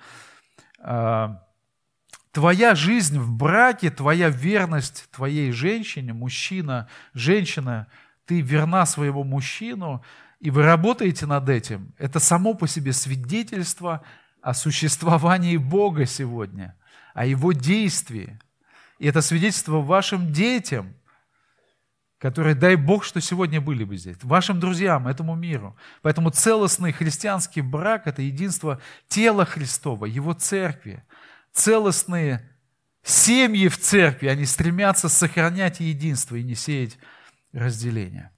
Твоя 2.31 2.75
жизнь 2.75 3.17
в 3.17 3.31
браке, 3.31 3.89
твоя 3.89 4.29
верность 4.29 5.09
твоей 5.11 5.51
женщине, 5.51 6.13
мужчина, 6.13 6.87
женщина, 7.13 7.87
ты 8.25 8.41
верна 8.41 8.85
своему 8.85 9.23
мужчину, 9.23 10.03
и 10.39 10.51
вы 10.51 10.61
работаете 10.61 11.25
над 11.25 11.49
этим. 11.49 11.91
Это 11.97 12.19
само 12.19 12.53
по 12.53 12.67
себе 12.67 12.93
свидетельство 12.93 14.03
о 14.41 14.53
существовании 14.53 15.57
Бога 15.57 16.05
сегодня, 16.05 16.77
о 17.15 17.25
Его 17.25 17.51
действии. 17.51 18.39
И 18.99 19.07
это 19.07 19.21
свидетельство 19.21 19.81
вашим 19.81 20.31
детям, 20.31 20.93
которые, 22.19 22.53
дай 22.53 22.75
Бог, 22.75 23.05
что 23.05 23.21
сегодня 23.21 23.59
были 23.59 23.85
бы 23.85 23.97
здесь, 23.97 24.17
вашим 24.21 24.59
друзьям, 24.59 25.07
этому 25.07 25.35
миру. 25.35 25.75
Поэтому 26.03 26.29
целостный 26.29 26.91
христианский 26.91 27.61
брак– 27.61 28.03
это 28.05 28.21
единство 28.21 28.79
тела 29.07 29.45
Христова, 29.45 30.05
Его 30.05 30.33
церкви– 30.33 31.03
целостные 31.53 32.49
семьи 33.03 33.67
в 33.67 33.77
церкви, 33.77 34.27
они 34.27 34.45
стремятся 34.45 35.09
сохранять 35.09 35.79
единство 35.79 36.35
и 36.35 36.43
не 36.43 36.55
сеять 36.55 36.97
разделение. 37.53 38.31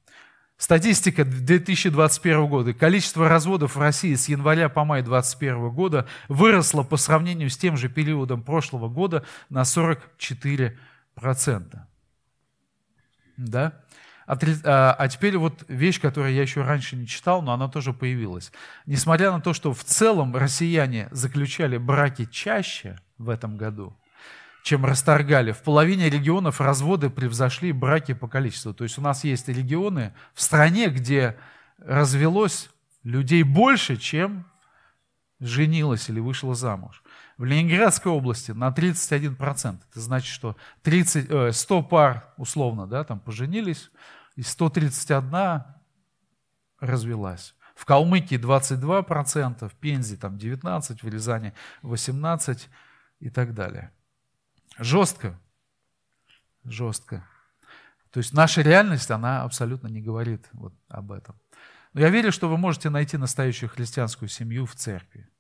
Статистика 0.62 1.26
2021 1.26 2.46
года. 2.46 2.74
Количество 2.76 3.28
разводов 3.28 3.76
в 3.76 3.80
России 3.80 4.14
с 4.14 4.30
января 4.30 4.70
по 4.70 4.86
май 4.86 5.02
2021 5.02 5.70
года 5.72 6.08
выросло 6.30 6.84
по 6.84 6.98
сравнению 6.98 7.50
с 7.50 7.58
тем 7.58 7.78
же 7.78 7.90
периодом 7.90 8.44
прошлого 8.44 8.88
года 8.88 9.26
на 9.50 9.64
44%. 9.64 10.76
Да? 13.38 13.84
А, 14.64 14.96
а 14.98 15.08
теперь 15.10 15.38
вот 15.38 15.66
вещь, 15.68 16.00
которую 16.00 16.34
я 16.34 16.42
еще 16.42 16.62
раньше 16.62 16.96
не 16.96 17.08
читал, 17.08 17.42
но 17.42 17.54
она 17.54 17.68
тоже 17.68 17.94
появилась. 17.94 18.52
Несмотря 18.86 19.32
на 19.32 19.42
то, 19.42 19.54
что 19.54 19.74
в 19.74 19.84
целом 19.84 20.36
россияне 20.36 21.08
заключали 21.12 21.78
браки 21.78 22.26
чаще 22.26 22.98
в 23.18 23.30
этом 23.30 23.58
году, 23.58 23.98
чем 24.64 24.86
расторгали, 24.86 25.52
в 25.52 25.62
половине 25.64 26.10
регионов 26.10 26.62
разводы 26.62 27.10
превзошли 27.10 27.72
браки 27.72 28.14
по 28.14 28.28
количеству. 28.28 28.74
То 28.74 28.84
есть 28.84 28.98
у 28.98 29.02
нас 29.02 29.24
есть 29.24 29.48
регионы 29.48 30.14
в 30.34 30.42
стране, 30.42 30.88
где 30.88 31.36
развелось 31.80 32.70
Людей 33.04 33.42
больше, 33.42 33.98
чем 33.98 34.46
женилась 35.40 36.08
или 36.10 36.20
вышла 36.20 36.54
замуж. 36.54 37.02
В 37.38 37.46
Ленинградской 37.46 38.12
области 38.12 38.52
на 38.52 38.70
31%. 38.70 39.80
Это 39.90 40.00
значит, 40.00 40.32
что 40.32 40.56
30, 40.84 41.56
100 41.56 41.80
э, 41.80 41.84
пар 41.84 42.32
условно 42.38 42.86
да, 42.86 43.04
там 43.04 43.20
поженились, 43.20 43.90
и 44.36 44.42
131 44.42 45.64
развелась. 46.80 47.56
В 47.76 47.86
Калмыкии 47.86 48.38
22%, 48.38 49.70
в 49.70 49.74
Пензе 49.76 50.18
там 50.18 50.38
19%, 50.38 51.00
в 51.02 51.08
Рязани 51.08 51.54
18% 51.84 52.68
и 53.20 53.30
так 53.30 53.54
далее. 53.54 53.92
Жестко. 54.78 55.40
Жестко. 56.64 57.28
То 58.12 58.20
есть 58.20 58.34
наша 58.34 58.62
реальность, 58.62 59.10
она 59.10 59.44
абсолютно 59.44 59.88
не 59.88 60.02
говорит 60.02 60.48
вот 60.52 60.74
об 60.90 61.12
этом. 61.12 61.40
Но 61.94 62.02
я 62.02 62.10
верю, 62.10 62.32
что 62.32 62.50
вы 62.50 62.58
можете 62.58 62.90
найти 62.90 63.18
настоящую 63.18 63.70
христианскую 63.70 64.30
семью 64.30 64.66
в 64.66 64.76
церкви. 64.76 65.31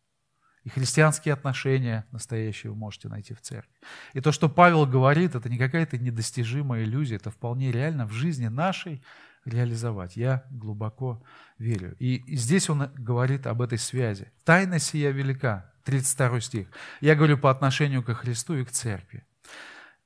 И 0.63 0.69
христианские 0.69 1.33
отношения 1.33 2.05
настоящие 2.11 2.71
вы 2.71 2.77
можете 2.77 3.09
найти 3.09 3.33
в 3.33 3.41
церкви. 3.41 3.73
И 4.13 4.21
то, 4.21 4.31
что 4.31 4.47
Павел 4.47 4.85
говорит, 4.85 5.35
это 5.35 5.49
не 5.49 5.57
какая-то 5.57 5.97
недостижимая 5.97 6.83
иллюзия, 6.83 7.15
это 7.15 7.31
вполне 7.31 7.71
реально 7.71 8.05
в 8.05 8.11
жизни 8.11 8.47
нашей 8.47 9.03
реализовать. 9.45 10.17
Я 10.17 10.45
глубоко 10.51 11.23
верю. 11.57 11.95
И 11.97 12.23
здесь 12.35 12.69
он 12.69 12.91
говорит 12.95 13.47
об 13.47 13.61
этой 13.61 13.79
связи. 13.79 14.31
Тайна 14.43 14.77
сия 14.77 15.09
велика, 15.09 15.71
32 15.85 16.41
стих. 16.41 16.67
Я 16.99 17.15
говорю 17.15 17.37
по 17.37 17.49
отношению 17.49 18.03
к 18.03 18.13
Христу 18.13 18.55
и 18.55 18.65
к 18.65 18.71
церкви. 18.71 19.25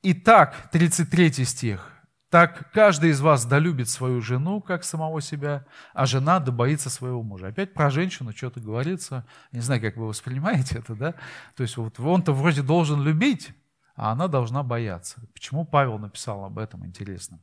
Итак, 0.03 0.69
33 0.71 1.43
стих. 1.45 1.91
Так 2.35 2.69
каждый 2.73 3.11
из 3.11 3.21
вас 3.21 3.45
долюбит 3.45 3.87
свою 3.87 4.19
жену, 4.19 4.59
как 4.59 4.83
самого 4.83 5.21
себя, 5.21 5.63
а 5.93 6.05
жена 6.05 6.41
добоится 6.41 6.89
своего 6.89 7.23
мужа. 7.23 7.47
Опять 7.47 7.73
про 7.73 7.89
женщину 7.89 8.33
что-то 8.33 8.59
говорится. 8.59 9.25
не 9.53 9.61
знаю, 9.61 9.79
как 9.79 9.95
вы 9.95 10.05
воспринимаете 10.05 10.79
это, 10.79 10.95
да? 10.95 11.15
То 11.55 11.63
есть 11.63 11.77
вот 11.77 11.97
он-то 11.97 12.33
вроде 12.33 12.61
должен 12.61 13.01
любить, 13.01 13.51
а 13.95 14.11
она 14.11 14.27
должна 14.27 14.63
бояться. 14.63 15.21
Почему 15.33 15.63
Павел 15.63 15.97
написал 15.97 16.43
об 16.43 16.59
этом, 16.59 16.85
интересно. 16.85 17.39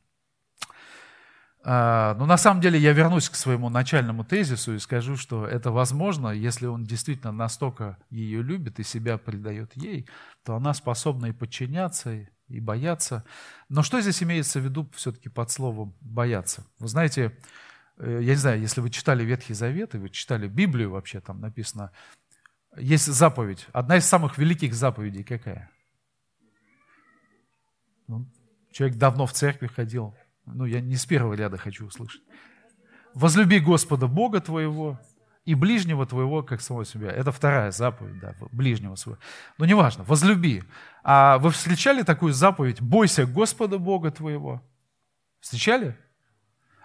А, 1.63 2.13
Но 2.13 2.19
ну, 2.19 2.25
на 2.27 2.37
самом 2.37 2.61
деле 2.61 2.77
я 2.77 2.93
вернусь 2.93 3.29
к 3.29 3.35
своему 3.35 3.69
начальному 3.69 4.23
тезису 4.23 4.75
и 4.75 4.79
скажу, 4.79 5.17
что 5.17 5.47
это 5.47 5.71
возможно, 5.71 6.27
если 6.27 6.67
он 6.67 6.83
действительно 6.83 7.31
настолько 7.31 7.97
ее 8.11 8.43
любит 8.43 8.79
и 8.79 8.83
себя 8.83 9.17
предает 9.17 9.75
ей, 9.75 10.07
то 10.45 10.55
она 10.55 10.75
способна 10.75 11.25
и 11.25 11.31
подчиняться, 11.31 12.27
и 12.47 12.59
бояться. 12.59 13.23
Но 13.69 13.83
что 13.83 14.01
здесь 14.01 14.21
имеется 14.23 14.59
в 14.59 14.63
виду 14.63 14.89
все-таки 14.93 15.29
под 15.29 15.51
словом 15.51 15.95
«бояться»? 16.01 16.65
Вы 16.79 16.87
знаете, 16.87 17.37
э, 17.97 18.19
я 18.21 18.31
не 18.31 18.39
знаю, 18.39 18.61
если 18.61 18.81
вы 18.81 18.89
читали 18.89 19.23
Ветхий 19.23 19.53
Завет, 19.53 19.95
и 19.95 19.97
вы 19.97 20.09
читали 20.09 20.47
Библию 20.47 20.91
вообще, 20.91 21.19
там 21.19 21.39
написано, 21.41 21.91
есть 22.77 23.05
заповедь. 23.05 23.67
Одна 23.71 23.97
из 23.97 24.05
самых 24.05 24.37
великих 24.37 24.73
заповедей 24.73 25.23
какая? 25.23 25.69
Ну, 28.07 28.27
человек 28.71 28.97
давно 28.97 29.25
в 29.25 29.33
церкви 29.33 29.67
ходил. 29.67 30.15
Ну, 30.45 30.65
я 30.65 30.81
не 30.81 30.95
с 30.95 31.05
первого 31.05 31.33
ряда 31.33 31.57
хочу 31.57 31.85
услышать. 31.85 32.23
Возлюби 33.13 33.59
Господа 33.59 34.07
Бога 34.07 34.41
твоего 34.41 34.99
и 35.45 35.55
ближнего 35.55 36.05
твоего, 36.05 36.41
как 36.41 36.61
самого 36.61 36.85
себя. 36.85 37.11
Это 37.11 37.31
вторая 37.31 37.71
заповедь, 37.71 38.19
да, 38.19 38.35
ближнего 38.51 38.95
своего. 38.95 39.19
Но 39.57 39.65
неважно, 39.65 40.03
возлюби. 40.05 40.63
А 41.03 41.37
вы 41.39 41.51
встречали 41.51 42.03
такую 42.03 42.33
заповедь 42.33 42.81
«Бойся 42.81 43.25
Господа 43.25 43.77
Бога 43.77 44.11
твоего»? 44.11 44.61
Встречали? 45.41 45.97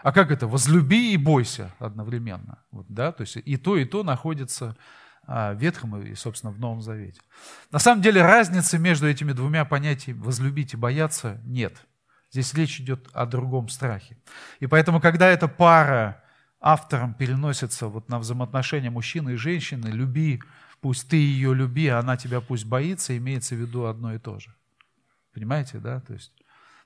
А 0.02 0.12
как 0.12 0.30
это? 0.30 0.46
Возлюби 0.46 1.12
и 1.12 1.16
бойся 1.16 1.72
одновременно. 1.78 2.58
Вот, 2.70 2.86
да? 2.88 3.12
То 3.12 3.22
есть 3.22 3.36
и 3.36 3.56
то, 3.56 3.76
и 3.76 3.84
то 3.84 4.02
находится 4.02 4.76
а, 5.26 5.54
в 5.54 5.58
Ветхом 5.58 6.00
и, 6.00 6.14
собственно, 6.14 6.52
в 6.52 6.58
Новом 6.58 6.82
Завете. 6.82 7.20
На 7.70 7.78
самом 7.78 8.02
деле 8.02 8.22
разницы 8.22 8.78
между 8.78 9.08
этими 9.08 9.32
двумя 9.32 9.64
понятиями 9.64 10.20
«возлюбить» 10.20 10.74
и 10.74 10.76
«бояться» 10.76 11.40
нет. 11.44 11.86
Здесь 12.30 12.52
речь 12.54 12.80
идет 12.80 13.08
о 13.12 13.26
другом 13.26 13.68
страхе. 13.68 14.18
И 14.60 14.66
поэтому, 14.66 15.00
когда 15.00 15.28
эта 15.28 15.48
пара 15.48 16.22
автором 16.60 17.14
переносится 17.14 17.88
вот 17.88 18.08
на 18.08 18.18
взаимоотношения 18.18 18.90
мужчины 18.90 19.34
и 19.34 19.36
женщины, 19.36 19.88
люби, 19.88 20.40
пусть 20.80 21.08
ты 21.08 21.16
ее 21.16 21.54
люби, 21.54 21.88
а 21.88 21.98
она 21.98 22.16
тебя 22.16 22.40
пусть 22.40 22.64
боится, 22.64 23.16
имеется 23.16 23.54
в 23.54 23.58
виду 23.58 23.86
одно 23.86 24.14
и 24.14 24.18
то 24.18 24.38
же. 24.38 24.54
Понимаете, 25.32 25.78
да? 25.78 26.00
То 26.00 26.14
есть, 26.14 26.32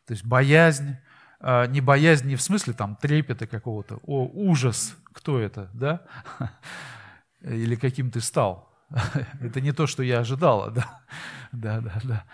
то 0.06 0.12
есть 0.12 0.24
боязнь, 0.24 0.96
а, 1.40 1.66
не 1.66 1.80
боязнь 1.80 2.28
не 2.28 2.36
в 2.36 2.42
смысле 2.42 2.72
там 2.72 2.96
трепета 2.96 3.46
какого-то, 3.46 4.00
о, 4.04 4.26
ужас, 4.26 4.96
кто 5.12 5.38
это, 5.40 5.70
да? 5.72 6.02
Или 7.40 7.74
каким 7.76 8.10
ты 8.10 8.20
стал. 8.20 8.72
Это 9.40 9.60
не 9.60 9.72
то, 9.72 9.86
что 9.86 10.02
я 10.02 10.20
ожидала, 10.20 10.70
да? 10.70 11.00
Да, 11.52 11.80
да, 11.80 12.00
да. 12.04 12.24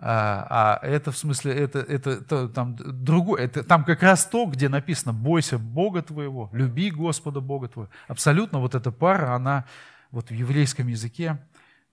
А, 0.00 0.78
а 0.80 0.86
это 0.86 1.10
в 1.10 1.18
смысле, 1.18 1.52
это, 1.54 1.80
это, 1.80 2.10
это 2.10 2.48
там 2.48 2.76
другое, 2.76 3.42
это 3.42 3.64
там 3.64 3.84
как 3.84 4.02
раз 4.02 4.26
то, 4.26 4.46
где 4.46 4.68
написано 4.68 5.12
«бойся 5.12 5.58
Бога 5.58 6.02
твоего, 6.02 6.50
люби 6.52 6.90
Господа 6.90 7.40
Бога 7.40 7.68
твоего». 7.68 7.90
Абсолютно 8.06 8.60
вот 8.60 8.76
эта 8.76 8.92
пара, 8.92 9.34
она 9.34 9.64
вот 10.12 10.30
в 10.30 10.34
еврейском 10.34 10.86
языке 10.86 11.38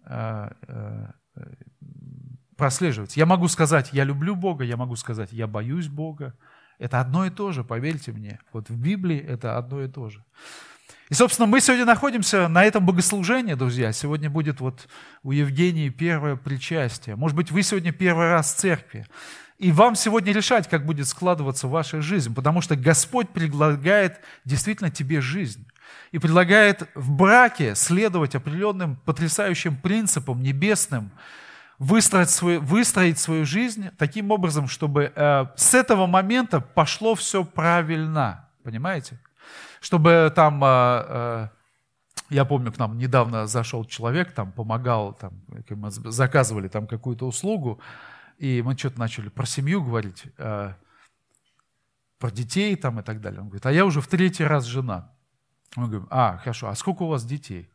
э, 0.06 0.52
э, 0.68 1.08
прослеживается. 2.56 3.20
Я 3.20 3.26
могу 3.26 3.48
сказать 3.48 3.90
«я 3.92 4.04
люблю 4.04 4.36
Бога», 4.36 4.64
я 4.64 4.78
могу 4.78 4.96
сказать 4.96 5.32
«я 5.32 5.48
боюсь 5.48 5.88
Бога». 5.88 6.36
Это 6.78 7.00
одно 7.00 7.26
и 7.26 7.32
то 7.32 7.52
же, 7.54 7.64
поверьте 7.64 8.12
мне. 8.12 8.40
Вот 8.52 8.70
в 8.70 8.78
Библии 8.78 9.18
это 9.18 9.58
одно 9.58 9.82
и 9.82 9.88
то 9.88 10.10
же. 10.10 10.24
И, 11.10 11.14
собственно, 11.14 11.46
мы 11.46 11.62
сегодня 11.62 11.86
находимся 11.86 12.48
на 12.48 12.64
этом 12.64 12.86
богослужении, 12.86 13.54
друзья. 13.54 13.92
Сегодня 13.92 14.30
будет 14.30 14.60
вот 14.60 14.88
у 15.22 15.32
Евгении 15.32 15.90
первое 15.90 16.36
причастие. 16.36 17.16
Может 17.16 17.38
быть, 17.38 17.52
вы 17.52 17.62
сегодня 17.62 17.92
первый 17.92 18.30
раз 18.30 18.54
в 18.54 18.58
церкви. 18.58 19.06
И 19.60 19.72
вам 19.72 19.96
сегодня 19.96 20.34
решать, 20.34 20.68
как 20.68 20.86
будет 20.86 21.08
складываться 21.08 21.68
ваша 21.68 22.02
жизнь, 22.02 22.34
потому 22.34 22.62
что 22.62 22.76
Господь 22.76 23.30
предлагает 23.30 24.20
действительно 24.46 24.90
тебе 24.90 25.22
жизнь. 25.22 25.66
И 26.12 26.18
предлагает 26.18 26.90
в 26.96 27.12
браке 27.12 27.76
следовать 27.76 28.36
определенным 28.36 28.96
потрясающим 28.96 29.76
принципам 29.76 30.42
небесным, 30.42 31.12
выстроить 31.78 32.30
свою, 32.30 32.62
выстроить 32.62 33.20
свою 33.20 33.46
жизнь 33.46 33.90
таким 33.98 34.32
образом, 34.32 34.68
чтобы 34.68 35.12
э, 35.16 35.46
с 35.56 35.74
этого 35.74 36.08
момента 36.08 36.62
пошло 36.62 37.16
все 37.16 37.44
правильно. 37.44 38.50
Понимаете? 38.64 39.20
Чтобы 39.86 40.34
там, 40.36 40.64
а, 40.64 41.06
а, 41.08 41.50
я 42.32 42.44
помню, 42.44 42.74
к 42.74 42.80
нам 42.80 42.98
недавно 42.98 43.46
зашел 43.46 43.86
человек, 43.86 44.34
там 44.34 44.52
помогал, 44.52 45.14
там, 45.14 45.34
мы 45.70 45.92
заказывали 45.92 46.68
там 46.70 46.88
какую-то 46.88 47.28
услугу, 47.28 47.80
и 48.40 48.64
мы 48.64 48.76
что-то 48.76 48.98
начали 49.00 49.30
про 49.30 49.46
семью 49.46 49.84
говорить, 49.84 50.24
а, 50.40 50.76
про 52.18 52.32
детей 52.32 52.76
там 52.76 53.00
и 53.00 53.04
так 53.04 53.22
далее. 53.22 53.42
Он 53.42 53.50
говорит, 53.50 53.68
а 53.68 53.72
я 53.72 53.86
уже 53.86 54.02
в 54.02 54.08
третий 54.08 54.44
раз 54.44 54.66
жена. 54.66 55.14
Мы 55.76 55.86
говорим, 55.86 56.08
а, 56.10 56.38
хорошо, 56.38 56.68
а 56.70 56.74
сколько 56.74 57.04
у 57.04 57.08
вас 57.08 57.24
детей? 57.24 57.70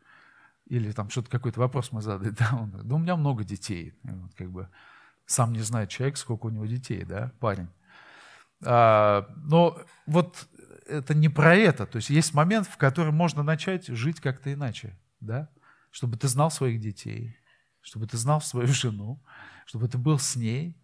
Или 0.66 0.90
там 0.90 1.10
что-то 1.10 1.30
какой-то 1.30 1.60
вопрос 1.60 1.92
мы 1.92 2.02
задали. 2.02 2.30
Да, 2.36 2.48
он 2.54 2.70
говорит, 2.70 2.88
да 2.88 2.94
у 2.96 2.98
меня 2.98 3.14
много 3.14 3.44
детей. 3.44 3.94
вот, 4.02 4.34
как 4.34 4.50
бы 4.50 4.68
сам 5.26 5.52
не 5.52 5.60
знает 5.60 5.90
человек, 5.90 6.16
сколько 6.16 6.46
у 6.46 6.50
него 6.50 6.66
детей, 6.66 7.04
да, 7.04 7.30
парень. 7.38 7.68
А, 8.64 9.28
но 9.36 9.78
вот 10.06 10.48
это 10.90 11.14
не 11.14 11.28
про 11.28 11.54
это. 11.54 11.86
То 11.86 11.96
есть 11.96 12.10
есть 12.10 12.34
момент, 12.34 12.66
в 12.66 12.76
котором 12.76 13.14
можно 13.14 13.42
начать 13.42 13.86
жить 13.86 14.20
как-то 14.20 14.52
иначе, 14.52 14.98
да? 15.20 15.48
Чтобы 15.90 16.16
ты 16.16 16.28
знал 16.28 16.50
своих 16.50 16.80
детей, 16.80 17.36
чтобы 17.80 18.06
ты 18.06 18.16
знал 18.16 18.40
свою 18.40 18.68
жену, 18.68 19.22
чтобы 19.66 19.88
ты 19.88 19.98
был 19.98 20.18
с 20.18 20.36
ней, 20.36 20.76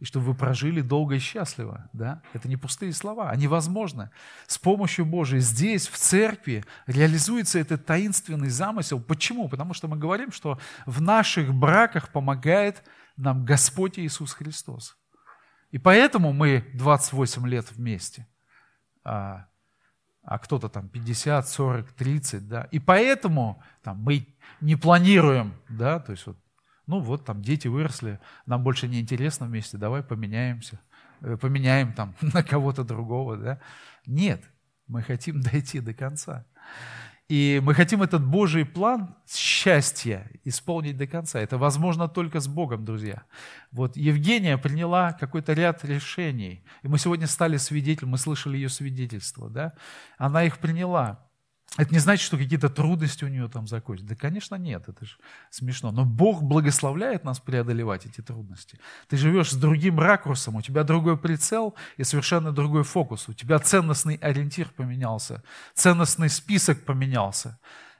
и 0.00 0.04
чтобы 0.06 0.26
вы 0.26 0.34
прожили 0.34 0.80
долго 0.80 1.16
и 1.16 1.18
счастливо. 1.18 1.88
Да? 1.92 2.22
Это 2.32 2.48
не 2.48 2.56
пустые 2.56 2.92
слова, 2.92 3.30
они 3.30 3.46
возможны. 3.46 4.10
С 4.46 4.58
помощью 4.58 5.04
Божией 5.04 5.42
здесь, 5.42 5.88
в 5.88 5.96
церкви, 5.96 6.64
реализуется 6.86 7.58
этот 7.58 7.84
таинственный 7.84 8.48
замысел. 8.48 8.98
Почему? 8.98 9.48
Потому 9.48 9.74
что 9.74 9.88
мы 9.88 9.98
говорим, 9.98 10.32
что 10.32 10.58
в 10.86 11.02
наших 11.02 11.52
браках 11.54 12.08
помогает 12.12 12.82
нам 13.16 13.44
Господь 13.44 13.98
Иисус 13.98 14.32
Христос. 14.32 14.96
И 15.70 15.78
поэтому 15.78 16.32
мы 16.32 16.64
28 16.74 17.46
лет 17.46 17.70
вместе. 17.70 18.26
А, 20.30 20.38
кто-то 20.38 20.68
там 20.68 20.88
50, 20.88 21.48
40, 21.48 21.92
30, 21.92 22.46
да. 22.46 22.68
И 22.70 22.78
поэтому 22.78 23.60
там, 23.82 23.98
мы 23.98 24.28
не 24.60 24.76
планируем, 24.76 25.54
да, 25.68 25.98
то 25.98 26.12
есть 26.12 26.24
вот, 26.24 26.38
ну 26.86 27.00
вот 27.00 27.24
там 27.24 27.42
дети 27.42 27.66
выросли, 27.66 28.20
нам 28.46 28.62
больше 28.62 28.86
не 28.86 29.00
интересно 29.00 29.46
вместе, 29.46 29.76
давай 29.76 30.04
поменяемся, 30.04 30.78
э, 31.22 31.36
поменяем 31.36 31.92
там 31.94 32.14
на 32.20 32.44
кого-то 32.44 32.84
другого, 32.84 33.36
да. 33.38 33.60
Нет, 34.06 34.44
мы 34.86 35.02
хотим 35.02 35.40
дойти 35.42 35.80
до 35.80 35.94
конца. 35.94 36.46
И 37.30 37.60
мы 37.62 37.74
хотим 37.74 38.02
этот 38.02 38.26
Божий 38.26 38.64
план 38.64 39.14
счастья 39.28 40.28
исполнить 40.42 40.96
до 40.96 41.06
конца. 41.06 41.38
Это 41.38 41.58
возможно 41.58 42.08
только 42.08 42.40
с 42.40 42.48
Богом, 42.48 42.84
друзья. 42.84 43.22
Вот 43.70 43.96
Евгения 43.96 44.58
приняла 44.58 45.12
какой-то 45.12 45.52
ряд 45.52 45.84
решений. 45.84 46.64
И 46.82 46.88
мы 46.88 46.98
сегодня 46.98 47.28
стали 47.28 47.56
свидетелем, 47.56 48.08
мы 48.08 48.18
слышали 48.18 48.56
ее 48.56 48.68
свидетельство. 48.68 49.48
Да? 49.48 49.74
Она 50.18 50.42
их 50.42 50.58
приняла. 50.58 51.29
Это 51.76 51.94
не 51.94 52.00
значит, 52.00 52.26
что 52.26 52.36
какие-то 52.36 52.68
трудности 52.68 53.24
у 53.24 53.28
нее 53.28 53.48
там 53.48 53.68
закончатся. 53.68 54.08
Да, 54.08 54.16
конечно, 54.16 54.56
нет, 54.56 54.88
это 54.88 55.04
же 55.04 55.16
смешно. 55.50 55.92
Но 55.92 56.04
Бог 56.04 56.42
благословляет 56.42 57.22
нас 57.22 57.38
преодолевать 57.38 58.06
эти 58.06 58.20
трудности. 58.20 58.78
Ты 59.08 59.16
живешь 59.16 59.50
с 59.50 59.56
другим 59.56 60.00
ракурсом, 60.00 60.56
у 60.56 60.62
тебя 60.62 60.82
другой 60.82 61.16
прицел 61.16 61.76
и 61.96 62.02
совершенно 62.02 62.50
другой 62.50 62.82
фокус. 62.82 63.28
У 63.28 63.34
тебя 63.34 63.58
ценностный 63.60 64.16
ориентир 64.16 64.68
поменялся, 64.70 65.44
ценностный 65.74 66.28
список 66.28 66.84
поменялся. 66.84 67.58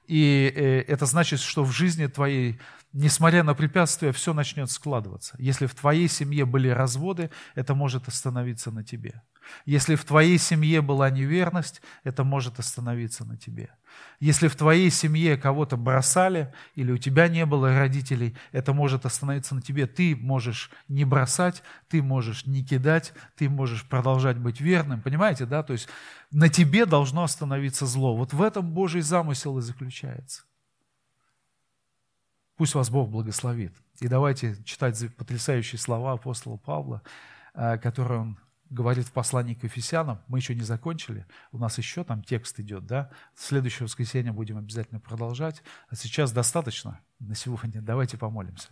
И 0.08 0.52
э, 0.54 0.80
это 0.92 1.06
значит, 1.06 1.38
что 1.38 1.62
в 1.62 1.70
жизни 1.70 2.06
твоей 2.06 2.58
несмотря 2.92 3.44
на 3.44 3.54
препятствия, 3.54 4.12
все 4.12 4.34
начнет 4.34 4.70
складываться. 4.70 5.36
Если 5.38 5.66
в 5.66 5.74
твоей 5.74 6.08
семье 6.08 6.44
были 6.44 6.68
разводы, 6.68 7.30
это 7.54 7.74
может 7.74 8.08
остановиться 8.08 8.70
на 8.70 8.82
тебе. 8.82 9.22
Если 9.64 9.94
в 9.94 10.04
твоей 10.04 10.38
семье 10.38 10.82
была 10.82 11.10
неверность, 11.10 11.82
это 12.04 12.24
может 12.24 12.58
остановиться 12.58 13.24
на 13.24 13.36
тебе. 13.36 13.70
Если 14.20 14.48
в 14.48 14.56
твоей 14.56 14.90
семье 14.90 15.36
кого-то 15.36 15.76
бросали, 15.76 16.52
или 16.74 16.92
у 16.92 16.98
тебя 16.98 17.28
не 17.28 17.46
было 17.46 17.76
родителей, 17.76 18.36
это 18.52 18.72
может 18.72 19.06
остановиться 19.06 19.54
на 19.54 19.62
тебе. 19.62 19.86
Ты 19.86 20.14
можешь 20.14 20.70
не 20.88 21.04
бросать, 21.04 21.62
ты 21.88 22.02
можешь 22.02 22.46
не 22.46 22.64
кидать, 22.64 23.12
ты 23.36 23.48
можешь 23.48 23.84
продолжать 23.88 24.38
быть 24.38 24.60
верным. 24.60 25.00
Понимаете, 25.00 25.46
да? 25.46 25.62
То 25.62 25.72
есть 25.72 25.88
на 26.30 26.48
тебе 26.48 26.86
должно 26.86 27.24
остановиться 27.24 27.86
зло. 27.86 28.14
Вот 28.16 28.32
в 28.32 28.42
этом 28.42 28.72
Божий 28.72 29.00
замысел 29.00 29.58
и 29.58 29.62
заключается. 29.62 30.42
Пусть 32.56 32.74
вас 32.74 32.90
Бог 32.90 33.08
благословит. 33.08 33.74
И 34.00 34.08
давайте 34.08 34.54
читать 34.64 35.02
потрясающие 35.16 35.78
слова 35.78 36.12
апостола 36.12 36.58
Павла, 36.58 37.02
э, 37.54 37.78
которые 37.78 38.20
он 38.20 38.38
говорит 38.70 39.06
в 39.06 39.12
послании 39.12 39.54
к 39.54 39.64
Ефесянам. 39.64 40.22
Мы 40.28 40.38
еще 40.38 40.54
не 40.54 40.62
закончили, 40.62 41.26
у 41.52 41.58
нас 41.58 41.76
еще 41.78 42.04
там 42.04 42.22
текст 42.22 42.58
идет, 42.60 42.86
да? 42.86 43.10
В 43.34 43.42
следующее 43.42 43.84
воскресенье 43.84 44.32
будем 44.32 44.56
обязательно 44.56 45.00
продолжать. 45.00 45.62
А 45.88 45.96
сейчас 45.96 46.32
достаточно 46.32 47.00
на 47.18 47.34
сегодня. 47.34 47.82
Давайте 47.82 48.16
помолимся. 48.16 48.70